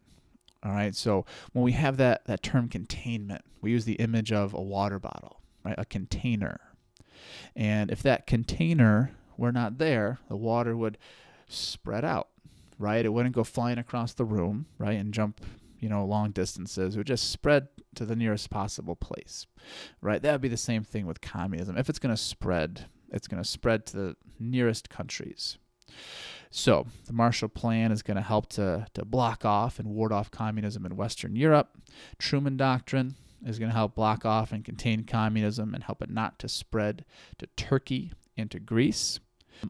All 0.62 0.72
right, 0.72 0.94
so 0.94 1.26
when 1.52 1.62
we 1.62 1.72
have 1.72 1.98
that, 1.98 2.24
that 2.24 2.42
term 2.42 2.68
containment, 2.68 3.42
we 3.60 3.70
use 3.70 3.84
the 3.84 3.94
image 3.94 4.32
of 4.32 4.54
a 4.54 4.62
water 4.62 4.98
bottle, 4.98 5.40
right? 5.62 5.74
A 5.76 5.84
container. 5.84 6.60
And 7.56 7.90
if 7.90 8.02
that 8.02 8.26
container 8.26 9.12
were 9.36 9.52
not 9.52 9.78
there, 9.78 10.18
the 10.28 10.36
water 10.36 10.76
would 10.76 10.98
spread 11.48 12.04
out, 12.04 12.28
right? 12.78 13.04
It 13.04 13.12
wouldn't 13.12 13.34
go 13.34 13.44
flying 13.44 13.78
across 13.78 14.12
the 14.12 14.24
room, 14.24 14.66
right, 14.78 14.98
and 14.98 15.14
jump, 15.14 15.40
you 15.78 15.88
know, 15.88 16.04
long 16.04 16.30
distances. 16.30 16.94
It 16.94 16.98
would 16.98 17.06
just 17.06 17.30
spread 17.30 17.68
to 17.94 18.04
the 18.04 18.16
nearest 18.16 18.50
possible 18.50 18.96
place, 18.96 19.46
right? 20.00 20.20
That 20.20 20.32
would 20.32 20.40
be 20.40 20.48
the 20.48 20.56
same 20.56 20.82
thing 20.84 21.06
with 21.06 21.20
communism. 21.20 21.76
If 21.76 21.88
it's 21.88 21.98
going 21.98 22.14
to 22.14 22.20
spread, 22.20 22.86
it's 23.10 23.28
going 23.28 23.42
to 23.42 23.48
spread 23.48 23.86
to 23.86 23.96
the 23.96 24.16
nearest 24.38 24.90
countries. 24.90 25.58
So 26.50 26.86
the 27.06 27.12
Marshall 27.12 27.48
Plan 27.48 27.92
is 27.92 28.02
going 28.02 28.16
to 28.16 28.22
help 28.22 28.48
to, 28.50 28.86
to 28.94 29.04
block 29.04 29.44
off 29.44 29.78
and 29.78 29.88
ward 29.88 30.12
off 30.12 30.30
communism 30.30 30.86
in 30.86 30.96
Western 30.96 31.36
Europe. 31.36 31.76
Truman 32.18 32.56
Doctrine 32.56 33.16
is 33.44 33.58
going 33.58 33.70
to 33.70 33.76
help 33.76 33.94
block 33.94 34.24
off 34.24 34.52
and 34.52 34.64
contain 34.64 35.04
communism 35.04 35.74
and 35.74 35.84
help 35.84 36.02
it 36.02 36.10
not 36.10 36.38
to 36.40 36.48
spread 36.48 37.04
to 37.38 37.46
Turkey 37.56 38.12
and 38.36 38.50
to 38.50 38.58
Greece. 38.58 39.20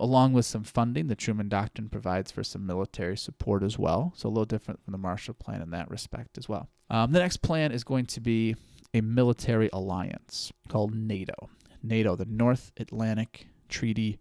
Along 0.00 0.32
with 0.32 0.46
some 0.46 0.64
funding, 0.64 1.08
the 1.08 1.14
Truman 1.14 1.48
Doctrine 1.48 1.88
provides 1.88 2.30
for 2.30 2.42
some 2.42 2.66
military 2.66 3.16
support 3.16 3.62
as 3.62 3.78
well. 3.78 4.12
So 4.16 4.28
a 4.28 4.30
little 4.30 4.44
different 4.44 4.82
from 4.82 4.92
the 4.92 4.98
Marshall 4.98 5.34
Plan 5.34 5.60
in 5.60 5.70
that 5.70 5.90
respect 5.90 6.38
as 6.38 6.48
well. 6.48 6.68
Um, 6.90 7.12
the 7.12 7.18
next 7.18 7.38
plan 7.38 7.70
is 7.70 7.84
going 7.84 8.06
to 8.06 8.20
be 8.20 8.56
a 8.94 9.00
military 9.00 9.68
alliance 9.72 10.52
called 10.68 10.94
NATO. 10.94 11.34
NATO, 11.82 12.16
the 12.16 12.24
North 12.24 12.72
Atlantic 12.78 13.46
Treaty 13.68 14.18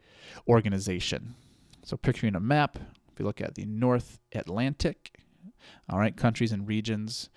Organization. 0.48 1.36
So 1.84 1.96
picturing 1.96 2.36
a 2.36 2.40
map, 2.40 2.78
if 3.12 3.20
you 3.20 3.26
look 3.26 3.42
at 3.42 3.56
the 3.56 3.66
North 3.66 4.20
Atlantic, 4.34 5.16
all 5.90 6.00
right, 6.00 6.16
countries 6.16 6.52
and 6.52 6.68
regions 6.68 7.30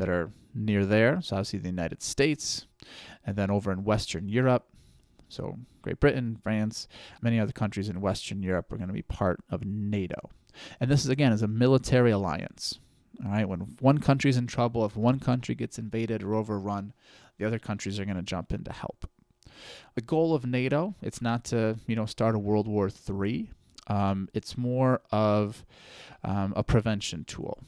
that 0.00 0.08
are 0.08 0.30
near 0.54 0.86
there. 0.86 1.20
So 1.20 1.36
obviously 1.36 1.58
the 1.58 1.68
United 1.68 2.02
States, 2.02 2.66
and 3.24 3.36
then 3.36 3.50
over 3.50 3.70
in 3.70 3.84
Western 3.84 4.28
Europe. 4.28 4.66
So 5.28 5.58
Great 5.82 6.00
Britain, 6.00 6.38
France, 6.42 6.88
many 7.20 7.38
other 7.38 7.52
countries 7.52 7.90
in 7.90 8.00
Western 8.00 8.42
Europe 8.42 8.72
are 8.72 8.78
going 8.78 8.88
to 8.88 8.94
be 8.94 9.02
part 9.02 9.40
of 9.50 9.64
NATO. 9.64 10.30
And 10.80 10.90
this 10.90 11.04
is 11.04 11.10
again 11.10 11.32
is 11.32 11.42
a 11.42 11.48
military 11.48 12.10
alliance. 12.10 12.80
All 13.22 13.30
right, 13.30 13.46
when 13.46 13.76
one 13.80 13.98
country's 13.98 14.38
in 14.38 14.46
trouble, 14.46 14.86
if 14.86 14.96
one 14.96 15.20
country 15.20 15.54
gets 15.54 15.78
invaded 15.78 16.22
or 16.22 16.34
overrun, 16.34 16.94
the 17.36 17.44
other 17.44 17.58
countries 17.58 18.00
are 18.00 18.06
going 18.06 18.16
to 18.16 18.22
jump 18.22 18.52
in 18.54 18.64
to 18.64 18.72
help. 18.72 19.06
The 19.94 20.00
goal 20.00 20.34
of 20.34 20.46
NATO, 20.46 20.94
it's 21.02 21.20
not 21.20 21.44
to 21.46 21.76
you 21.86 21.94
know 21.94 22.06
start 22.06 22.34
a 22.34 22.38
World 22.38 22.66
War 22.66 22.88
III. 22.88 23.50
Um, 23.86 24.30
it's 24.32 24.56
more 24.56 25.02
of 25.12 25.62
um, 26.24 26.54
a 26.56 26.64
prevention 26.64 27.24
tool. 27.24 27.58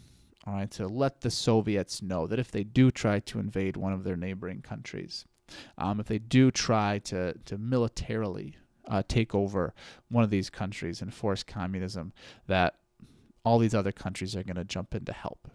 All 0.46 0.54
right, 0.54 0.70
to 0.72 0.88
let 0.88 1.20
the 1.20 1.30
Soviets 1.30 2.02
know 2.02 2.26
that 2.26 2.38
if 2.38 2.50
they 2.50 2.64
do 2.64 2.90
try 2.90 3.20
to 3.20 3.38
invade 3.38 3.76
one 3.76 3.92
of 3.92 4.02
their 4.02 4.16
neighboring 4.16 4.60
countries, 4.60 5.24
um, 5.78 6.00
if 6.00 6.06
they 6.06 6.18
do 6.18 6.50
try 6.50 6.98
to 7.00 7.34
to 7.44 7.58
militarily 7.58 8.56
uh, 8.88 9.02
take 9.06 9.34
over 9.34 9.72
one 10.10 10.24
of 10.24 10.30
these 10.30 10.50
countries 10.50 11.00
and 11.00 11.14
force 11.14 11.42
communism, 11.42 12.12
that 12.48 12.74
all 13.44 13.58
these 13.58 13.74
other 13.74 13.92
countries 13.92 14.34
are 14.34 14.42
going 14.42 14.56
to 14.56 14.64
jump 14.64 14.94
in 14.94 15.04
to 15.04 15.12
help. 15.12 15.48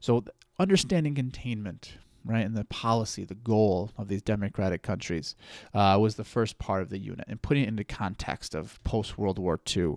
So, 0.00 0.24
understanding 0.58 1.14
containment 1.14 1.98
right? 2.24 2.44
And 2.44 2.56
the 2.56 2.64
policy, 2.64 3.24
the 3.24 3.34
goal 3.34 3.90
of 3.98 4.08
these 4.08 4.22
democratic 4.22 4.82
countries 4.82 5.36
uh, 5.74 5.98
was 6.00 6.14
the 6.14 6.24
first 6.24 6.58
part 6.58 6.82
of 6.82 6.88
the 6.88 6.98
unit 6.98 7.26
and 7.28 7.40
putting 7.42 7.64
it 7.64 7.68
into 7.68 7.84
context 7.84 8.54
of 8.54 8.82
post 8.82 9.18
World 9.18 9.38
War 9.38 9.60
II 9.76 9.96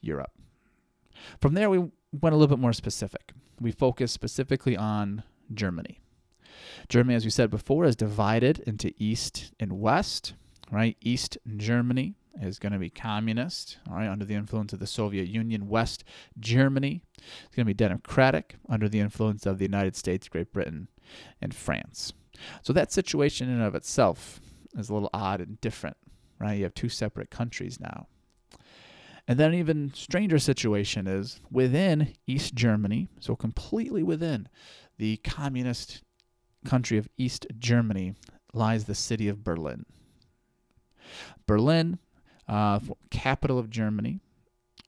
Europe. 0.00 0.32
From 1.40 1.54
there, 1.54 1.70
we 1.70 1.90
went 2.12 2.34
a 2.34 2.36
little 2.36 2.54
bit 2.54 2.60
more 2.60 2.72
specific. 2.72 3.32
We 3.60 3.72
focused 3.72 4.14
specifically 4.14 4.76
on 4.76 5.22
Germany. 5.52 6.00
Germany, 6.88 7.14
as 7.14 7.24
we 7.24 7.30
said 7.30 7.50
before, 7.50 7.84
is 7.84 7.96
divided 7.96 8.60
into 8.60 8.92
East 8.98 9.52
and 9.58 9.80
West, 9.80 10.34
right? 10.70 10.96
East 11.00 11.38
Germany 11.56 12.14
is 12.40 12.58
going 12.58 12.72
to 12.72 12.78
be 12.78 12.90
communist, 12.90 13.78
all 13.88 13.96
right, 13.96 14.08
under 14.08 14.24
the 14.24 14.34
influence 14.34 14.72
of 14.72 14.78
the 14.78 14.86
Soviet 14.86 15.28
Union. 15.28 15.68
West 15.68 16.04
Germany 16.38 17.02
is 17.18 17.54
going 17.54 17.64
to 17.66 17.70
be 17.70 17.74
democratic 17.74 18.56
under 18.68 18.88
the 18.88 19.00
influence 19.00 19.46
of 19.46 19.58
the 19.58 19.64
United 19.64 19.96
States, 19.96 20.28
Great 20.28 20.52
Britain, 20.52 20.88
and 21.40 21.54
France. 21.54 22.12
So 22.62 22.72
that 22.72 22.92
situation 22.92 23.48
in 23.48 23.56
and 23.56 23.62
of 23.62 23.74
itself 23.74 24.40
is 24.76 24.88
a 24.88 24.94
little 24.94 25.10
odd 25.12 25.40
and 25.40 25.60
different, 25.60 25.96
right? 26.38 26.56
You 26.56 26.64
have 26.64 26.74
two 26.74 26.88
separate 26.88 27.30
countries 27.30 27.78
now. 27.78 28.06
And 29.28 29.38
then 29.38 29.52
an 29.52 29.58
even 29.58 29.92
stranger 29.94 30.38
situation 30.38 31.06
is 31.06 31.40
within 31.50 32.14
East 32.26 32.54
Germany, 32.54 33.08
so 33.20 33.36
completely 33.36 34.02
within 34.02 34.48
the 34.98 35.18
communist 35.18 36.02
country 36.64 36.98
of 36.98 37.08
East 37.16 37.46
Germany, 37.58 38.14
lies 38.52 38.84
the 38.84 38.94
city 38.94 39.28
of 39.28 39.44
Berlin. 39.44 39.86
Berlin, 41.46 41.98
uh, 42.48 42.80
capital 43.10 43.58
of 43.58 43.70
Germany, 43.70 44.20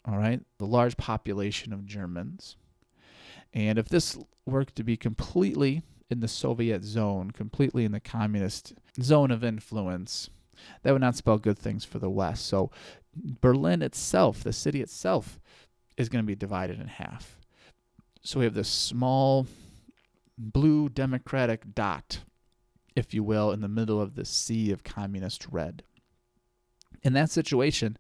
all 0.04 0.18
right, 0.18 0.40
the 0.58 0.66
large 0.66 0.96
population 0.96 1.72
of 1.72 1.86
Germans. 1.86 2.56
And 3.52 3.78
if 3.78 3.88
this 3.88 4.18
were 4.44 4.64
to 4.64 4.84
be 4.84 4.96
completely 4.96 5.82
in 6.10 6.20
the 6.20 6.28
Soviet 6.28 6.84
zone, 6.84 7.30
completely 7.30 7.84
in 7.84 7.92
the 7.92 8.00
communist 8.00 8.74
zone 9.00 9.30
of 9.30 9.42
influence, 9.42 10.28
that 10.82 10.92
would 10.92 11.00
not 11.00 11.16
spell 11.16 11.38
good 11.38 11.58
things 11.58 11.84
for 11.84 11.99
the 11.99 12.11
West. 12.11 12.46
So 12.46 12.70
Berlin 13.14 13.82
itself, 13.82 14.42
the 14.42 14.52
city 14.52 14.80
itself, 14.80 15.38
is 15.96 16.08
going 16.08 16.23
to 16.23 16.26
be 16.26 16.34
divided 16.34 16.80
in 16.80 16.88
half. 16.88 17.38
So 18.23 18.38
we 18.38 18.44
have 18.44 18.54
this 18.54 18.68
small 18.68 19.46
blue 20.37 20.88
democratic 20.88 21.75
dot, 21.75 22.20
if 22.96 23.14
you 23.14 23.23
will, 23.23 23.52
in 23.52 23.61
the 23.61 23.68
middle 23.68 24.00
of 24.00 24.14
the 24.14 24.25
sea 24.25 24.73
of 24.73 24.82
communist 24.82 25.46
red. 25.50 25.82
In 27.02 27.12
that 27.12 27.30
situation, 27.30 27.99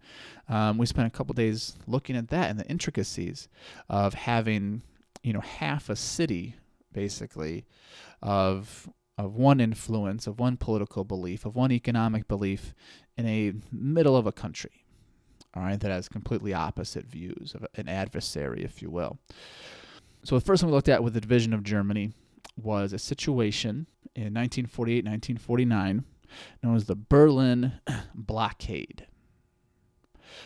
um, 0.48 0.78
we 0.78 0.86
spent 0.86 1.06
a 1.06 1.16
couple 1.16 1.34
days 1.34 1.76
looking 1.86 2.16
at 2.16 2.28
that 2.28 2.48
and 2.50 2.58
the 2.58 2.66
intricacies 2.68 3.48
of 3.88 4.14
having, 4.14 4.82
you 5.22 5.32
know, 5.32 5.40
half 5.40 5.90
a 5.90 5.96
city 5.96 6.56
basically 6.92 7.66
of 8.22 8.88
of 9.16 9.34
one 9.34 9.60
influence, 9.60 10.26
of 10.26 10.38
one 10.38 10.56
political 10.56 11.04
belief, 11.04 11.44
of 11.44 11.54
one 11.54 11.72
economic 11.72 12.26
belief 12.28 12.74
in 13.16 13.26
a 13.26 13.52
middle 13.70 14.16
of 14.16 14.26
a 14.26 14.32
country. 14.32 14.84
All 15.54 15.62
right, 15.62 15.78
that 15.78 15.90
has 15.90 16.08
completely 16.08 16.52
opposite 16.52 17.06
views 17.06 17.54
of 17.54 17.64
an 17.76 17.88
adversary, 17.88 18.64
if 18.64 18.82
you 18.82 18.90
will. 18.90 19.18
So 20.24 20.36
the 20.36 20.44
first 20.44 20.62
one 20.62 20.70
we 20.70 20.74
looked 20.74 20.88
at 20.88 21.04
with 21.04 21.14
the 21.14 21.20
division 21.20 21.52
of 21.52 21.62
Germany 21.62 22.12
was 22.60 22.92
a 22.92 22.98
situation 22.98 23.86
in 24.16 24.34
1948, 24.34 25.04
1949, 25.04 26.04
known 26.62 26.76
as 26.76 26.86
the 26.86 26.96
Berlin 26.96 27.74
Blockade. 28.14 29.06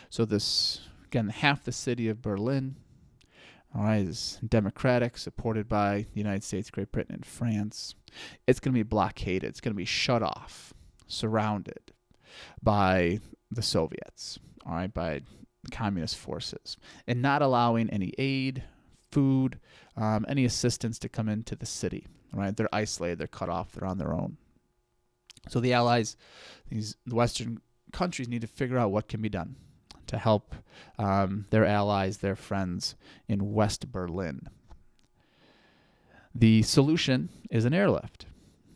So 0.09 0.25
this 0.25 0.81
again, 1.05 1.29
half 1.29 1.63
the 1.63 1.71
city 1.71 2.07
of 2.07 2.21
Berlin 2.21 2.75
all 3.75 3.83
right, 3.83 4.01
is 4.01 4.39
democratic, 4.47 5.17
supported 5.17 5.69
by 5.69 6.07
the 6.13 6.19
United 6.19 6.43
States, 6.43 6.71
Great 6.71 6.91
Britain, 6.91 7.15
and 7.15 7.25
France. 7.25 7.93
It's 8.47 8.59
going 8.59 8.73
to 8.73 8.79
be 8.79 8.83
blockaded. 8.83 9.43
It's 9.43 9.61
going 9.61 9.73
to 9.73 9.77
be 9.77 9.85
shut 9.85 10.23
off, 10.23 10.73
surrounded 11.07 11.93
by 12.63 13.19
the 13.51 13.61
Soviets, 13.61 14.39
all 14.65 14.73
right, 14.73 14.93
by 14.93 15.21
communist 15.71 16.17
forces, 16.17 16.77
and 17.07 17.21
not 17.21 17.41
allowing 17.41 17.89
any 17.89 18.13
aid, 18.17 18.63
food, 19.11 19.59
um, 19.95 20.25
any 20.27 20.45
assistance 20.45 20.97
to 20.99 21.09
come 21.09 21.29
into 21.29 21.55
the 21.55 21.65
city. 21.65 22.07
Right, 22.31 22.55
they're 22.55 22.69
isolated, 22.71 23.17
they're 23.17 23.27
cut 23.27 23.49
off, 23.49 23.71
they're 23.71 23.87
on 23.87 23.97
their 23.97 24.13
own. 24.13 24.37
So 25.47 25.59
the 25.59 25.73
Allies, 25.73 26.15
these 26.69 26.95
Western 27.09 27.59
countries, 27.91 28.27
need 28.27 28.41
to 28.41 28.47
figure 28.47 28.77
out 28.77 28.91
what 28.91 29.07
can 29.07 29.19
be 29.19 29.29
done 29.29 29.55
to 30.09 30.17
help 30.17 30.55
um, 30.97 31.45
their 31.49 31.65
allies, 31.65 32.17
their 32.17 32.35
friends 32.35 32.95
in 33.27 33.53
West 33.53 33.91
Berlin. 33.91 34.49
The 36.33 36.61
solution 36.63 37.29
is 37.49 37.65
an 37.65 37.73
airlift. 37.73 38.25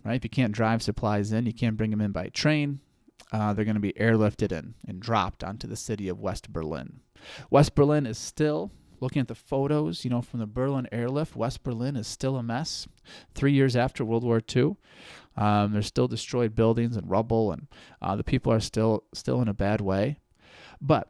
right? 0.04 0.16
If 0.16 0.24
you 0.24 0.30
can't 0.30 0.54
drive 0.54 0.82
supplies 0.82 1.32
in, 1.32 1.46
you 1.46 1.54
can't 1.54 1.78
bring 1.78 1.92
them 1.92 2.02
in 2.02 2.12
by 2.12 2.30
train. 2.30 2.80
Uh, 3.32 3.54
they're 3.54 3.66
going 3.66 3.76
to 3.76 3.82
be 3.82 3.94
airlifted 3.94 4.52
in 4.52 4.76
and 4.88 5.00
dropped 5.00 5.44
onto 5.44 5.68
the 5.68 5.76
city 5.76 6.08
of 6.08 6.20
West 6.20 6.54
Berlin. 6.54 7.00
West 7.50 7.74
Berlin 7.74 8.06
is 8.06 8.18
still 8.18 8.72
looking 9.04 9.20
at 9.20 9.28
the 9.28 9.36
photos, 9.36 10.04
you 10.06 10.10
know, 10.10 10.22
from 10.22 10.40
the 10.40 10.48
Berlin 10.48 10.88
airlift, 10.92 11.36
West 11.36 11.62
Berlin 11.62 11.96
is 11.96 12.08
still 12.08 12.38
a 12.38 12.44
mess. 12.44 12.88
Three 13.36 13.52
years 13.52 13.76
after 13.76 14.06
World 14.06 14.24
War 14.24 14.42
II, 14.56 14.78
um, 15.36 15.74
there's 15.74 15.88
still 15.88 16.08
destroyed 16.08 16.56
buildings 16.56 16.96
and 16.96 17.10
rubble, 17.10 17.52
and 17.52 17.68
uh, 18.02 18.16
the 18.16 18.24
people 18.24 18.52
are 18.52 18.62
still 18.62 19.04
still 19.14 19.42
in 19.42 19.48
a 19.50 19.54
bad 19.54 19.82
way. 19.82 20.18
But 20.80 21.10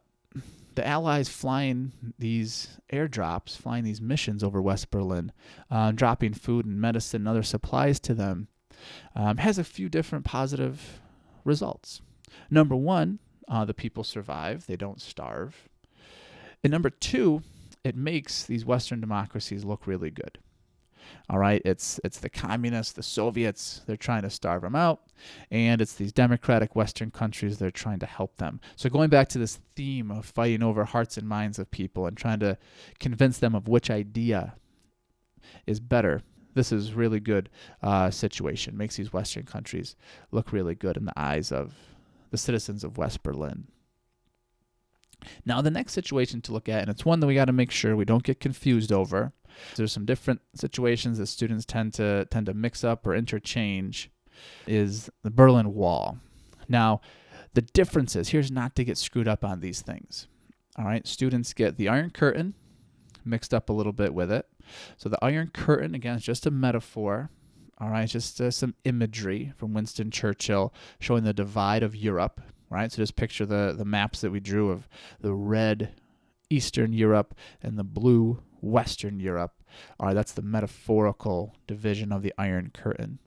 the 0.76 0.86
Allies 0.86 1.30
flying 1.30 1.92
these 2.18 2.80
airdrops, 2.92 3.56
flying 3.56 3.84
these 3.84 4.02
missions 4.02 4.44
over 4.44 4.62
West 4.62 4.90
Berlin, 4.90 5.32
uh, 5.70 5.92
dropping 5.92 6.34
food 6.34 6.66
and 6.66 6.80
medicine 6.80 7.22
and 7.22 7.28
other 7.28 7.44
supplies 7.44 8.00
to 8.02 8.14
them, 8.14 8.48
um, 9.16 9.38
has 9.38 9.58
a 9.58 9.64
few 9.64 9.90
different 9.90 10.26
positive 10.26 11.00
results. 11.44 12.02
Number 12.50 12.76
one, 12.76 13.20
uh, 13.48 13.66
the 13.66 13.74
people 13.74 14.04
survive, 14.04 14.66
they 14.66 14.76
don't 14.76 15.02
starve. 15.02 15.70
And 16.64 16.72
number 16.72 16.90
two, 16.90 17.44
it 17.84 17.96
makes 17.96 18.44
these 18.44 18.66
Western 18.66 19.02
democracies 19.02 19.66
look 19.66 19.86
really 19.86 20.10
good. 20.10 20.40
All 21.30 21.40
right, 21.40 21.62
it's 21.66 22.00
it's 22.04 22.20
the 22.20 22.30
communists, 22.30 22.94
the 22.94 23.04
Soviets, 23.04 23.82
they're 23.86 23.98
trying 23.98 24.24
to 24.24 24.30
starve 24.30 24.62
them 24.62 24.76
out, 24.76 25.02
and 25.52 25.82
it's 25.82 25.94
these 25.94 26.12
democratic 26.12 26.76
Western 26.76 27.12
countries 27.12 27.58
they're 27.58 27.72
trying 27.72 28.00
to 28.00 28.06
help 28.06 28.38
them. 28.38 28.60
So 28.76 28.90
going 28.90 29.10
back 29.10 29.30
to 29.30 29.40
this 29.40 29.60
theme 29.76 30.12
of 30.12 30.26
fighting 30.26 30.64
over 30.64 30.84
hearts 30.86 31.18
and 31.18 31.28
minds 31.28 31.60
of 31.60 31.72
people 31.72 32.08
and 32.08 32.18
trying 32.18 32.40
to 32.40 32.58
convince 33.00 33.38
them 33.38 33.56
of 33.56 33.68
which 33.68 33.90
idea 33.90 34.56
is 35.66 35.80
better. 35.80 36.22
This 36.54 36.72
is 36.72 36.94
really 36.94 37.20
good 37.20 37.50
uh, 37.82 38.12
situation. 38.12 38.78
Makes 38.78 38.98
these 38.98 39.12
Western 39.12 39.44
countries 39.44 39.96
look 40.32 40.52
really 40.52 40.76
good 40.76 40.98
in 40.98 41.06
the 41.06 41.20
eyes 41.20 41.52
of 41.52 41.74
the 42.30 42.38
citizens 42.38 42.84
of 42.84 42.98
West 42.98 43.24
Berlin. 43.24 43.68
Now, 45.46 45.62
the 45.62 45.72
next 45.72 45.94
situation 45.94 46.42
to 46.42 46.52
look 46.52 46.68
at, 46.68 46.82
and 46.82 46.90
it's 46.90 47.06
one 47.06 47.20
that 47.20 47.28
we 47.28 47.36
got 47.36 47.46
to 47.46 47.54
make 47.54 47.72
sure 47.72 47.96
we 47.96 48.06
don't 48.06 48.24
get 48.24 48.40
confused 48.40 48.92
over. 48.92 49.32
There's 49.76 49.92
some 49.92 50.06
different 50.06 50.42
situations 50.56 51.18
that 51.18 51.28
students 51.28 51.66
tend 51.66 51.94
to 51.96 52.26
tend 52.30 52.46
to 52.48 52.54
mix 52.54 52.84
up 52.84 53.06
or 53.06 53.16
interchange. 53.16 54.12
Is 54.66 55.10
the 55.22 55.30
Berlin 55.30 55.74
Wall. 55.74 56.18
Now, 56.68 57.02
the 57.54 57.62
differences 57.62 58.30
here's 58.30 58.52
not 58.52 58.76
to 58.76 58.84
get 58.84 58.98
screwed 58.98 59.28
up 59.28 59.44
on 59.44 59.60
these 59.60 59.82
things. 59.82 60.28
All 60.78 60.86
right, 60.86 61.08
students 61.08 61.54
get 61.54 61.78
the 61.78 61.88
Iron 61.88 62.10
Curtain 62.10 62.56
mixed 63.24 63.54
up 63.54 63.70
a 63.70 63.74
little 63.74 63.94
bit 63.94 64.14
with 64.14 64.32
it. 64.32 64.48
So 64.98 65.08
the 65.08 65.24
Iron 65.24 65.52
Curtain 65.54 65.94
again 65.94 66.18
is 66.18 66.24
just 66.24 66.46
a 66.46 66.52
metaphor. 66.52 67.30
All 67.78 67.90
right, 67.90 68.10
just 68.10 68.42
uh, 68.42 68.50
some 68.50 68.76
imagery 68.86 69.54
from 69.56 69.74
Winston 69.74 70.10
Churchill 70.10 70.74
showing 71.00 71.24
the 71.24 71.34
divide 71.34 71.84
of 71.84 71.96
Europe 71.96 72.42
right? 72.74 72.92
So 72.92 72.98
just 72.98 73.16
picture 73.16 73.46
the, 73.46 73.76
the 73.78 73.86
maps 73.86 74.22
that 74.22 74.32
we 74.32 74.40
drew 74.40 74.72
of 74.72 74.90
the 75.22 75.34
red 75.34 75.94
Eastern 76.50 76.92
Europe 76.92 77.36
and 77.62 77.78
the 77.78 77.84
blue 77.84 78.42
Western 78.64 79.20
Europe. 79.20 79.54
All 80.00 80.08
right, 80.08 80.14
that's 80.14 80.34
the 80.34 80.42
metaphorical 80.42 81.56
division 81.68 82.12
of 82.12 82.22
the 82.22 82.34
Iron 82.38 82.72
Curtain. 82.74 83.20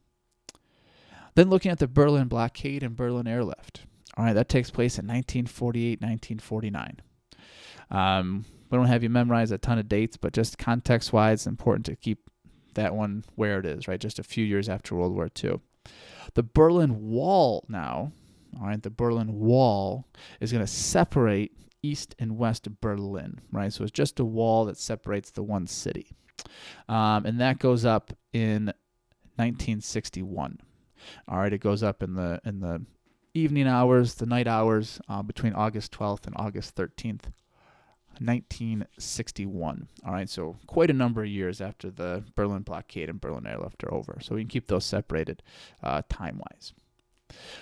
Then 1.34 1.50
looking 1.50 1.70
at 1.70 1.78
the 1.78 1.88
Berlin 1.88 2.28
blockade 2.28 2.82
and 2.82 2.96
Berlin 2.96 3.26
airlift. 3.26 3.84
All 4.16 4.24
right, 4.24 4.32
that 4.32 4.48
takes 4.48 4.70
place 4.70 4.98
in 4.98 5.06
1948, 5.06 6.00
1949. 6.00 7.00
Um, 7.90 8.44
we 8.70 8.78
don't 8.78 8.86
have 8.86 9.02
you 9.02 9.10
memorize 9.10 9.50
a 9.50 9.58
ton 9.58 9.78
of 9.78 9.88
dates, 9.88 10.16
but 10.16 10.32
just 10.32 10.58
context 10.58 11.12
wise, 11.12 11.40
it's 11.40 11.46
important 11.46 11.86
to 11.86 11.96
keep 11.96 12.30
that 12.74 12.94
one 12.94 13.24
where 13.34 13.58
it 13.58 13.66
is, 13.66 13.86
right? 13.86 14.00
Just 14.00 14.18
a 14.18 14.24
few 14.24 14.44
years 14.44 14.68
after 14.68 14.94
World 14.94 15.14
War 15.14 15.28
II. 15.42 15.60
The 16.34 16.42
Berlin 16.42 17.10
Wall 17.10 17.64
now 17.68 18.12
all 18.60 18.66
right, 18.66 18.82
the 18.82 18.90
Berlin 18.90 19.38
Wall 19.38 20.06
is 20.40 20.52
going 20.52 20.64
to 20.64 20.70
separate 20.70 21.52
East 21.86 22.14
and 22.18 22.36
West 22.36 22.66
of 22.66 22.80
Berlin, 22.80 23.40
right? 23.52 23.72
So 23.72 23.84
it's 23.84 23.92
just 23.92 24.20
a 24.20 24.24
wall 24.24 24.64
that 24.66 24.78
separates 24.78 25.30
the 25.30 25.42
one 25.42 25.66
city. 25.66 26.16
Um, 26.88 27.24
and 27.26 27.40
that 27.40 27.58
goes 27.58 27.84
up 27.84 28.12
in 28.32 28.66
1961. 29.36 30.60
All 31.28 31.38
right, 31.38 31.52
it 31.52 31.58
goes 31.58 31.82
up 31.82 32.02
in 32.02 32.14
the 32.14 32.40
in 32.44 32.60
the 32.60 32.84
evening 33.34 33.68
hours, 33.68 34.14
the 34.14 34.26
night 34.26 34.48
hours 34.48 34.98
uh, 35.08 35.22
between 35.22 35.52
August 35.52 35.92
12th 35.92 36.26
and 36.26 36.34
August 36.38 36.74
13th, 36.74 37.26
1961. 38.18 39.88
All 40.04 40.12
right, 40.12 40.28
so 40.28 40.56
quite 40.66 40.90
a 40.90 40.94
number 40.94 41.22
of 41.22 41.28
years 41.28 41.60
after 41.60 41.90
the 41.90 42.24
Berlin 42.34 42.62
blockade 42.62 43.10
and 43.10 43.20
Berlin 43.20 43.46
airlift 43.46 43.84
are 43.84 43.92
over. 43.92 44.18
So 44.22 44.34
we 44.34 44.42
can 44.42 44.48
keep 44.48 44.66
those 44.66 44.84
separated 44.84 45.42
uh, 45.82 46.02
time 46.08 46.40
wise. 46.50 46.72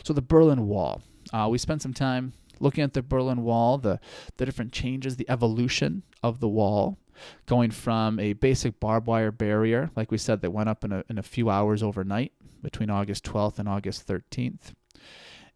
So 0.04 0.12
the 0.12 0.22
Berlin 0.22 0.66
Wall. 0.68 1.02
Uh, 1.32 1.48
we 1.50 1.58
spent 1.58 1.82
some 1.82 1.94
time 1.94 2.34
looking 2.60 2.84
at 2.84 2.92
the 2.92 3.02
Berlin 3.02 3.42
Wall, 3.42 3.78
the, 3.78 4.00
the 4.36 4.46
different 4.46 4.72
changes, 4.72 5.16
the 5.16 5.28
evolution 5.28 6.02
of 6.22 6.40
the 6.40 6.48
wall, 6.48 6.98
going 7.46 7.70
from 7.70 8.18
a 8.18 8.32
basic 8.32 8.80
barbed 8.80 9.06
wire 9.06 9.30
barrier, 9.30 9.90
like 9.96 10.10
we 10.10 10.18
said, 10.18 10.40
that 10.40 10.50
went 10.50 10.68
up 10.68 10.84
in 10.84 10.92
a, 10.92 11.04
in 11.08 11.18
a 11.18 11.22
few 11.22 11.50
hours 11.50 11.82
overnight 11.82 12.32
between 12.62 12.90
August 12.90 13.24
12th 13.24 13.58
and 13.58 13.68
August 13.68 14.06
13th, 14.06 14.72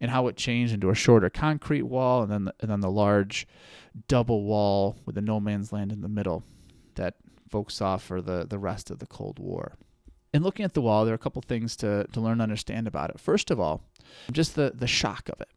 and 0.01 0.11
how 0.11 0.29
it 0.29 0.37
changed 0.37 0.73
into 0.73 0.91
a 0.91 0.95
shorter 0.95 1.31
concrete 1.31 1.83
wall, 1.83 2.23
and 2.23 2.31
then 2.31 2.45
the, 2.45 2.55
and 2.61 2.71
then 2.71 2.81
the 2.81 2.91
large 2.91 3.47
double 4.07 4.45
wall 4.45 4.97
with 5.07 5.15
the 5.15 5.21
no 5.21 5.41
man's 5.41 5.73
land 5.73 5.91
in 5.91 6.03
the 6.03 6.09
middle 6.09 6.45
that 6.95 7.15
folks 7.49 7.75
saw 7.75 7.97
for 7.97 8.21
the, 8.21 8.47
the 8.47 8.59
rest 8.59 8.91
of 8.91 8.99
the 8.99 9.07
Cold 9.07 9.39
War 9.39 9.73
in 10.33 10.43
looking 10.43 10.65
at 10.65 10.75
the 10.75 10.81
wall, 10.81 11.05
there 11.05 11.13
are 11.13 11.17
a 11.17 11.19
couple 11.19 11.43
things 11.43 11.77
to, 11.77 12.07
to 12.13 12.21
learn 12.21 12.35
and 12.35 12.43
understand 12.43 12.87
about 12.87 13.11
it. 13.11 13.21
First 13.21 13.51
of 13.51 13.59
all, 13.59 13.83
just 14.31 14.55
the, 14.55 14.73
the 14.75 14.87
shock 14.87 15.29
of 15.29 15.41
it, 15.41 15.49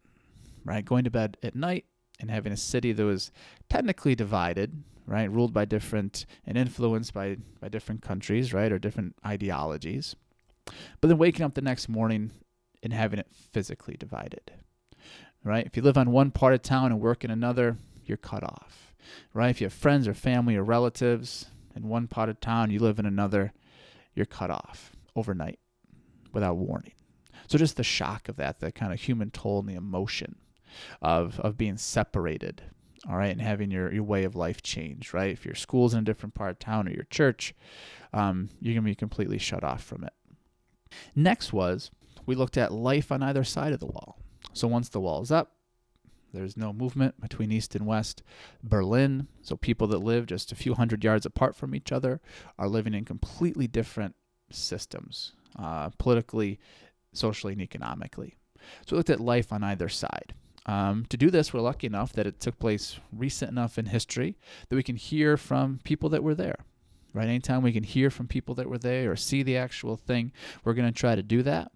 right? 0.66 0.86
Going 0.86 1.04
to 1.04 1.12
bed 1.12 1.38
at 1.44 1.56
night 1.56 1.86
and 2.20 2.30
having 2.30 2.52
a 2.52 2.58
city 2.58 2.92
that 2.92 3.04
was 3.04 3.32
technically 3.70 4.16
divided, 4.16 4.84
right? 5.06 5.32
Ruled 5.32 5.54
by 5.54 5.66
different 5.66 6.26
and 6.46 6.58
influenced 6.58 7.14
by, 7.14 7.38
by 7.60 7.70
different 7.70 8.02
countries, 8.02 8.54
right? 8.54 8.72
Or 8.72 8.80
different 8.80 9.16
ideologies. 9.26 10.16
But 11.00 11.08
then 11.08 11.18
waking 11.18 11.44
up 11.44 11.56
the 11.56 11.62
next 11.62 11.90
morning 11.90 12.32
and 12.84 12.94
having 12.94 13.20
it 13.20 13.28
physically 13.52 13.96
divided, 13.98 14.52
right? 15.44 15.66
If 15.66 15.76
you 15.76 15.84
live 15.84 15.98
on 15.98 16.12
one 16.12 16.32
part 16.32 16.54
of 16.54 16.62
town 16.62 16.92
and 16.92 17.02
work 17.02 17.24
in 17.24 17.32
another, 17.32 17.78
you're 18.06 18.18
cut 18.18 18.44
off, 18.44 18.94
right? 19.34 19.50
If 19.50 19.62
you 19.62 19.66
have 19.66 19.74
friends 19.74 20.08
or 20.08 20.14
family 20.14 20.56
or 20.56 20.64
relatives 20.64 21.48
in 21.76 21.88
one 21.88 22.08
part 22.08 22.30
of 22.30 22.40
town, 22.40 22.72
you 22.72 22.80
live 22.80 23.00
in 23.00 23.06
another, 23.06 23.54
you're 24.14 24.26
cut 24.26 24.52
off 24.52 24.92
overnight 25.16 25.60
without 26.34 26.58
warning. 26.58 26.94
So 27.48 27.58
just 27.58 27.78
the 27.78 27.84
shock 27.84 28.30
of 28.30 28.38
that, 28.38 28.60
the 28.60 28.72
kind 28.72 28.94
of 28.94 29.02
human 29.02 29.32
toll 29.32 29.60
and 29.60 29.70
the 29.70 29.76
emotion 29.76 30.36
of 31.02 31.40
of 31.40 31.58
being 31.58 31.78
separated, 31.78 32.64
all 33.08 33.18
right, 33.18 33.32
and 33.32 33.42
having 33.42 33.72
your, 33.72 33.92
your 33.94 34.04
way 34.04 34.24
of 34.24 34.36
life 34.36 34.62
change, 34.62 35.14
right? 35.14 35.32
If 35.32 35.46
your 35.46 35.56
school's 35.56 35.94
in 35.94 36.00
a 36.00 36.04
different 36.04 36.36
part 36.36 36.52
of 36.52 36.60
town 36.60 36.88
or 36.88 36.92
your 36.92 37.06
church, 37.06 37.54
um, 38.14 38.50
you're 38.60 38.76
gonna 38.76 38.86
be 38.86 38.96
completely 38.96 39.38
shut 39.38 39.64
off 39.64 39.84
from 39.84 40.04
it. 40.04 40.14
Next 41.16 41.54
was 41.54 41.92
we 42.26 42.36
looked 42.36 42.58
at 42.58 42.72
life 42.72 43.12
on 43.12 43.24
either 43.24 43.44
side 43.44 43.74
of 43.74 43.80
the 43.80 43.86
wall. 43.86 44.18
So 44.54 44.68
once 44.68 44.90
the 44.90 45.00
wall 45.00 45.22
is 45.22 45.32
up, 45.32 45.54
there's 46.34 46.56
no 46.56 46.72
movement 46.72 47.20
between 47.20 47.52
East 47.52 47.76
and 47.76 47.86
West 47.86 48.24
Berlin. 48.64 49.28
So 49.42 49.56
people 49.56 49.88
that 49.88 50.00
live 50.00 50.26
just 50.26 50.52
a 50.52 50.56
few 50.56 50.74
hundred 50.76 51.04
yards 51.04 51.26
apart 51.26 51.56
from 51.56 51.76
each 51.76 51.92
other 51.92 52.22
are 52.58 52.68
living 52.68 52.94
in 52.94 53.06
completely 53.06 53.68
different 53.68 54.16
systems, 54.50 55.34
uh, 55.58 55.90
politically, 55.98 56.60
socially, 57.14 57.54
and 57.54 57.62
economically. 57.62 58.38
So 58.86 58.96
we 58.96 58.98
looked 58.98 59.10
at 59.10 59.20
life 59.20 59.52
on 59.52 59.64
either 59.64 59.90
side. 59.90 60.34
Um, 60.66 61.06
to 61.10 61.18
do 61.18 61.30
this, 61.30 61.54
we're 61.54 61.62
lucky 61.62 61.88
enough 61.88 62.14
that 62.14 62.28
it 62.28 62.40
took 62.40 62.60
place 62.60 63.00
recent 63.12 63.52
enough 63.52 63.78
in 63.78 63.88
history 63.88 64.38
that 64.70 64.76
we 64.76 64.84
can 64.84 64.96
hear 64.96 65.38
from 65.38 65.80
people 65.84 66.10
that 66.10 66.24
were 66.24 66.36
there. 66.36 66.66
Right? 67.14 67.28
Anytime 67.28 67.62
we 67.62 67.74
can 67.74 67.84
hear 67.84 68.10
from 68.10 68.28
people 68.28 68.56
that 68.56 68.70
were 68.70 68.78
there 68.78 69.12
or 69.12 69.16
see 69.16 69.44
the 69.44 69.58
actual 69.58 69.98
thing, 69.98 70.32
we're 70.64 70.74
going 70.74 70.88
to 70.88 70.98
try 70.98 71.16
to 71.16 71.24
do 71.24 71.44
that. 71.44 71.72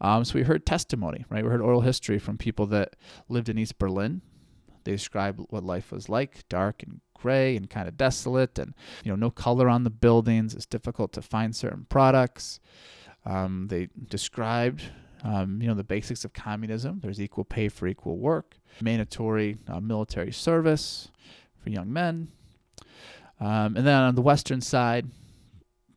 Um, 0.00 0.24
so 0.24 0.34
we 0.34 0.42
heard 0.42 0.66
testimony, 0.66 1.24
right? 1.30 1.44
We 1.44 1.50
heard 1.50 1.60
oral 1.60 1.82
history 1.82 2.18
from 2.18 2.38
people 2.38 2.66
that 2.66 2.96
lived 3.28 3.48
in 3.48 3.56
East 3.56 3.78
Berlin. 3.78 4.20
They 4.82 4.92
described 4.92 5.40
what 5.48 5.64
life 5.64 5.92
was 5.92 6.08
like, 6.08 6.46
dark 6.48 6.82
and 6.82 7.00
gray 7.16 7.56
and 7.56 7.70
kind 7.70 7.88
of 7.88 7.96
desolate, 7.96 8.58
and 8.58 8.74
you 9.02 9.10
know, 9.10 9.16
no 9.16 9.30
color 9.30 9.68
on 9.68 9.84
the 9.84 9.90
buildings. 9.90 10.54
It's 10.54 10.66
difficult 10.66 11.12
to 11.12 11.22
find 11.22 11.54
certain 11.54 11.86
products. 11.88 12.60
Um, 13.24 13.68
they 13.68 13.88
described, 14.08 14.82
um, 15.24 15.60
you 15.60 15.66
know, 15.66 15.74
the 15.74 15.82
basics 15.82 16.24
of 16.24 16.32
communism. 16.32 17.00
There's 17.02 17.20
equal 17.20 17.44
pay 17.44 17.68
for 17.68 17.88
equal 17.88 18.18
work, 18.18 18.56
mandatory 18.80 19.56
uh, 19.66 19.80
military 19.80 20.32
service 20.32 21.08
for 21.62 21.70
young 21.70 21.92
men, 21.92 22.28
um, 23.40 23.76
and 23.76 23.86
then 23.86 24.02
on 24.02 24.14
the 24.14 24.22
western 24.22 24.60
side, 24.60 25.06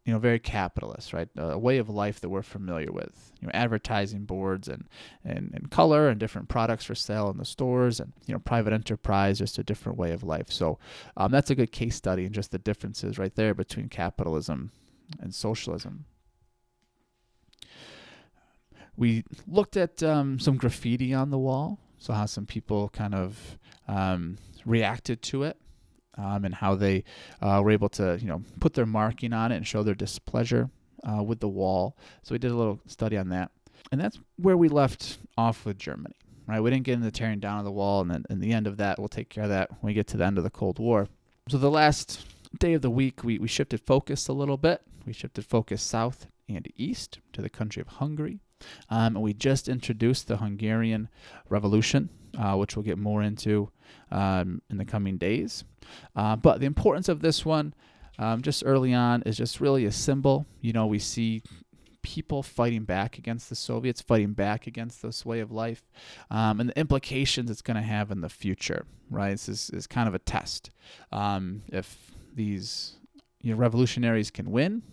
you 0.05 0.13
know, 0.13 0.19
very 0.19 0.39
capitalist, 0.39 1.11
right? 1.11 1.27
A 1.35 1.59
way 1.59 1.79
of 1.79 1.89
life 1.89 2.21
that 2.21 2.29
we're 2.29 2.41
familiar 2.41 2.91
with. 2.93 3.33
You 3.41 3.47
know, 3.47 3.51
advertising 3.53 4.23
boards 4.23 4.69
and, 4.69 4.85
and, 5.25 5.51
and 5.53 5.69
color 5.69 6.07
and 6.07 6.17
different 6.17 6.47
products 6.47 6.85
for 6.85 6.95
sale 6.95 7.29
in 7.29 7.37
the 7.37 7.45
stores 7.45 7.99
and, 7.99 8.13
you 8.25 8.33
know, 8.33 8.39
private 8.39 8.71
enterprise, 8.71 9.37
just 9.37 9.59
a 9.59 9.63
different 9.63 9.97
way 9.97 10.13
of 10.13 10.23
life. 10.23 10.49
So 10.49 10.79
um, 11.17 11.31
that's 11.31 11.49
a 11.51 11.55
good 11.55 11.73
case 11.73 11.95
study 11.97 12.25
and 12.25 12.33
just 12.33 12.51
the 12.51 12.57
differences 12.57 13.19
right 13.19 13.35
there 13.35 13.53
between 13.53 13.89
capitalism 13.89 14.71
and 15.19 15.35
socialism. 15.35 16.05
We 18.97 19.23
looked 19.47 19.77
at 19.77 20.03
um, 20.03 20.39
some 20.39 20.57
graffiti 20.57 21.13
on 21.13 21.29
the 21.29 21.37
wall, 21.37 21.79
so 21.97 22.13
how 22.13 22.25
some 22.25 22.45
people 22.45 22.89
kind 22.89 23.15
of 23.15 23.57
um, 23.87 24.37
reacted 24.65 25.21
to 25.23 25.43
it. 25.43 25.57
Um, 26.19 26.45
and 26.45 26.55
how 26.55 26.73
they 26.73 27.03
uh, 27.43 27.61
were 27.63 27.69
able 27.69 27.89
to, 27.89 28.17
you 28.19 28.27
know, 28.27 28.41
put 28.59 28.73
their 28.73 28.87
marking 28.87 29.33
on 29.33 29.51
it 29.51 29.57
and 29.57 29.67
show 29.67 29.83
their 29.83 29.93
displeasure 29.93 30.71
uh, 31.07 31.21
with 31.21 31.39
the 31.41 31.47
wall. 31.47 31.95
So 32.23 32.33
we 32.33 32.39
did 32.39 32.49
a 32.49 32.55
little 32.55 32.79
study 32.87 33.17
on 33.17 33.29
that, 33.29 33.51
and 33.91 34.01
that's 34.01 34.17
where 34.37 34.57
we 34.57 34.67
left 34.67 35.19
off 35.37 35.63
with 35.63 35.77
Germany. 35.77 36.15
Right, 36.47 36.59
we 36.59 36.71
didn't 36.71 36.85
get 36.85 36.93
into 36.93 37.11
tearing 37.11 37.39
down 37.39 37.59
of 37.59 37.65
the 37.65 37.71
wall, 37.71 38.01
and 38.01 38.09
then 38.09 38.25
in 38.31 38.39
the 38.39 38.51
end 38.51 38.65
of 38.65 38.77
that, 38.77 38.97
we'll 38.97 39.09
take 39.09 39.29
care 39.29 39.43
of 39.43 39.51
that 39.51 39.69
when 39.69 39.91
we 39.91 39.93
get 39.93 40.07
to 40.07 40.17
the 40.17 40.25
end 40.25 40.39
of 40.39 40.43
the 40.43 40.49
Cold 40.49 40.79
War. 40.79 41.07
So 41.49 41.59
the 41.59 41.69
last 41.69 42.25
day 42.57 42.73
of 42.73 42.81
the 42.81 42.89
week, 42.89 43.23
we, 43.23 43.37
we 43.37 43.47
shifted 43.47 43.81
focus 43.81 44.27
a 44.27 44.33
little 44.33 44.57
bit. 44.57 44.81
We 45.05 45.13
shifted 45.13 45.45
focus 45.45 45.83
south 45.83 46.25
and 46.49 46.67
east 46.77 47.19
to 47.33 47.43
the 47.43 47.49
country 47.49 47.81
of 47.81 47.87
Hungary. 47.87 48.39
Um, 48.89 49.15
and 49.15 49.21
we 49.21 49.33
just 49.33 49.67
introduced 49.67 50.27
the 50.27 50.37
Hungarian 50.37 51.09
Revolution, 51.49 52.09
uh, 52.37 52.55
which 52.55 52.75
we'll 52.75 52.83
get 52.83 52.97
more 52.97 53.21
into 53.21 53.71
um, 54.11 54.61
in 54.69 54.77
the 54.77 54.85
coming 54.85 55.17
days. 55.17 55.63
Uh, 56.15 56.35
but 56.35 56.59
the 56.59 56.65
importance 56.65 57.09
of 57.09 57.21
this 57.21 57.45
one, 57.45 57.73
um, 58.19 58.41
just 58.41 58.63
early 58.65 58.93
on, 58.93 59.21
is 59.23 59.37
just 59.37 59.61
really 59.61 59.85
a 59.85 59.91
symbol. 59.91 60.45
You 60.61 60.73
know, 60.73 60.87
we 60.87 60.99
see 60.99 61.41
people 62.01 62.41
fighting 62.41 62.83
back 62.83 63.17
against 63.17 63.49
the 63.49 63.55
Soviets, 63.55 64.01
fighting 64.01 64.33
back 64.33 64.65
against 64.65 65.01
this 65.01 65.25
way 65.25 65.39
of 65.41 65.51
life, 65.51 65.83
um, 66.31 66.59
and 66.59 66.69
the 66.69 66.79
implications 66.79 67.51
it's 67.51 67.61
going 67.61 67.75
to 67.75 67.83
have 67.83 68.11
in 68.11 68.21
the 68.21 68.29
future. 68.29 68.85
Right, 69.09 69.31
this 69.31 69.47
is, 69.47 69.69
is 69.69 69.87
kind 69.87 70.07
of 70.07 70.15
a 70.15 70.19
test. 70.19 70.69
Um, 71.11 71.61
if 71.69 72.11
these 72.33 72.97
you 73.41 73.51
know, 73.51 73.57
revolutionaries 73.57 74.31
can 74.31 74.51
win, 74.51 74.83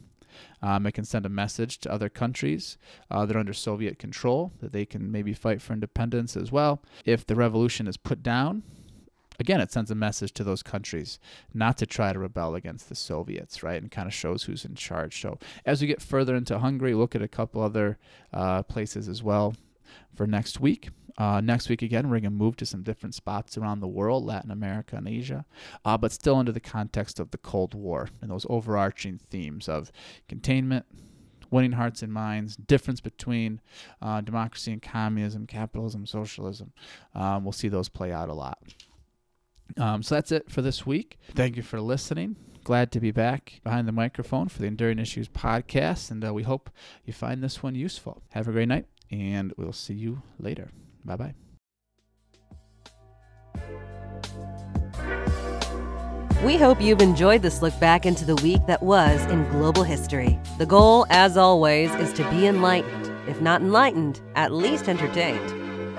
um, 0.62 0.86
it 0.86 0.92
can 0.92 1.04
send 1.04 1.26
a 1.26 1.28
message 1.28 1.78
to 1.78 1.92
other 1.92 2.08
countries 2.08 2.78
uh, 3.10 3.24
that 3.26 3.36
are 3.36 3.40
under 3.40 3.52
Soviet 3.52 3.98
control 3.98 4.52
that 4.60 4.72
they 4.72 4.84
can 4.84 5.10
maybe 5.10 5.32
fight 5.32 5.60
for 5.60 5.72
independence 5.72 6.36
as 6.36 6.50
well. 6.50 6.82
If 7.04 7.26
the 7.26 7.34
revolution 7.34 7.86
is 7.86 7.96
put 7.96 8.22
down, 8.22 8.62
again, 9.38 9.60
it 9.60 9.72
sends 9.72 9.90
a 9.90 9.94
message 9.94 10.32
to 10.34 10.44
those 10.44 10.62
countries 10.62 11.18
not 11.52 11.76
to 11.78 11.86
try 11.86 12.12
to 12.12 12.18
rebel 12.18 12.54
against 12.54 12.88
the 12.88 12.94
Soviets, 12.94 13.62
right? 13.62 13.80
And 13.80 13.90
kind 13.90 14.06
of 14.06 14.14
shows 14.14 14.44
who's 14.44 14.64
in 14.64 14.74
charge. 14.74 15.20
So 15.20 15.38
as 15.64 15.80
we 15.80 15.86
get 15.86 16.02
further 16.02 16.34
into 16.34 16.58
Hungary, 16.58 16.94
look 16.94 17.14
at 17.14 17.22
a 17.22 17.28
couple 17.28 17.62
other 17.62 17.98
uh, 18.32 18.62
places 18.62 19.08
as 19.08 19.22
well 19.22 19.54
for 20.14 20.26
next 20.26 20.60
week. 20.60 20.90
Uh, 21.16 21.40
next 21.40 21.68
week, 21.68 21.82
again, 21.82 22.08
we're 22.08 22.20
going 22.20 22.24
to 22.24 22.30
move 22.30 22.56
to 22.56 22.66
some 22.66 22.82
different 22.82 23.14
spots 23.14 23.56
around 23.56 23.80
the 23.80 23.88
world, 23.88 24.24
Latin 24.24 24.50
America 24.50 24.96
and 24.96 25.08
Asia, 25.08 25.44
uh, 25.84 25.96
but 25.96 26.12
still 26.12 26.36
under 26.36 26.52
the 26.52 26.60
context 26.60 27.20
of 27.20 27.30
the 27.30 27.38
Cold 27.38 27.74
War 27.74 28.08
and 28.20 28.30
those 28.30 28.46
overarching 28.50 29.18
themes 29.30 29.68
of 29.68 29.92
containment, 30.28 30.86
winning 31.50 31.72
hearts 31.72 32.02
and 32.02 32.12
minds, 32.12 32.56
difference 32.56 33.00
between 33.00 33.60
uh, 34.02 34.20
democracy 34.20 34.72
and 34.72 34.82
communism, 34.82 35.46
capitalism, 35.46 36.04
socialism. 36.06 36.72
Um, 37.14 37.44
we'll 37.44 37.52
see 37.52 37.68
those 37.68 37.88
play 37.88 38.12
out 38.12 38.28
a 38.28 38.34
lot. 38.34 38.58
Um, 39.78 40.02
so 40.02 40.16
that's 40.16 40.32
it 40.32 40.50
for 40.50 40.62
this 40.62 40.84
week. 40.84 41.18
Thank 41.34 41.56
you 41.56 41.62
for 41.62 41.80
listening. 41.80 42.36
Glad 42.64 42.90
to 42.92 43.00
be 43.00 43.10
back 43.10 43.60
behind 43.62 43.86
the 43.86 43.92
microphone 43.92 44.48
for 44.48 44.58
the 44.60 44.66
Enduring 44.66 44.98
Issues 44.98 45.28
podcast, 45.28 46.10
and 46.10 46.24
uh, 46.24 46.32
we 46.32 46.44
hope 46.44 46.70
you 47.04 47.12
find 47.12 47.42
this 47.42 47.62
one 47.62 47.74
useful. 47.74 48.22
Have 48.30 48.48
a 48.48 48.52
great 48.52 48.68
night, 48.68 48.86
and 49.10 49.52
we'll 49.56 49.72
see 49.72 49.94
you 49.94 50.22
later. 50.38 50.70
Bye 51.04 51.16
bye. 51.16 51.34
We 56.44 56.58
hope 56.58 56.80
you've 56.80 57.00
enjoyed 57.00 57.40
this 57.40 57.62
look 57.62 57.78
back 57.80 58.04
into 58.04 58.26
the 58.26 58.36
week 58.36 58.60
that 58.66 58.82
was 58.82 59.24
in 59.26 59.48
global 59.48 59.82
history. 59.82 60.38
The 60.58 60.66
goal, 60.66 61.06
as 61.08 61.38
always, 61.38 61.90
is 61.94 62.12
to 62.14 62.30
be 62.30 62.46
enlightened. 62.46 63.10
If 63.26 63.40
not 63.40 63.62
enlightened, 63.62 64.20
at 64.34 64.52
least 64.52 64.88
entertained. 64.88 65.50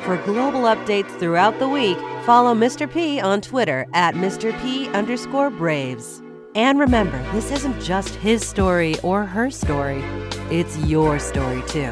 For 0.03 0.17
global 0.17 0.61
updates 0.61 1.09
throughout 1.17 1.57
the 1.57 1.67
week, 1.67 1.97
follow 2.25 2.53
Mr. 2.53 2.91
P 2.91 3.19
on 3.19 3.41
Twitter 3.41 3.87
at 3.93 4.13
Mr. 4.13 4.55
P 4.61 4.87
underscore 4.89 5.49
Braves. 5.49 6.21
And 6.53 6.79
remember, 6.79 7.19
this 7.31 7.51
isn't 7.51 7.81
just 7.81 8.13
his 8.15 8.47
story 8.47 8.99
or 8.99 9.25
her 9.25 9.49
story, 9.49 10.03
it's 10.51 10.77
your 10.85 11.17
story 11.17 11.63
too. 11.67 11.91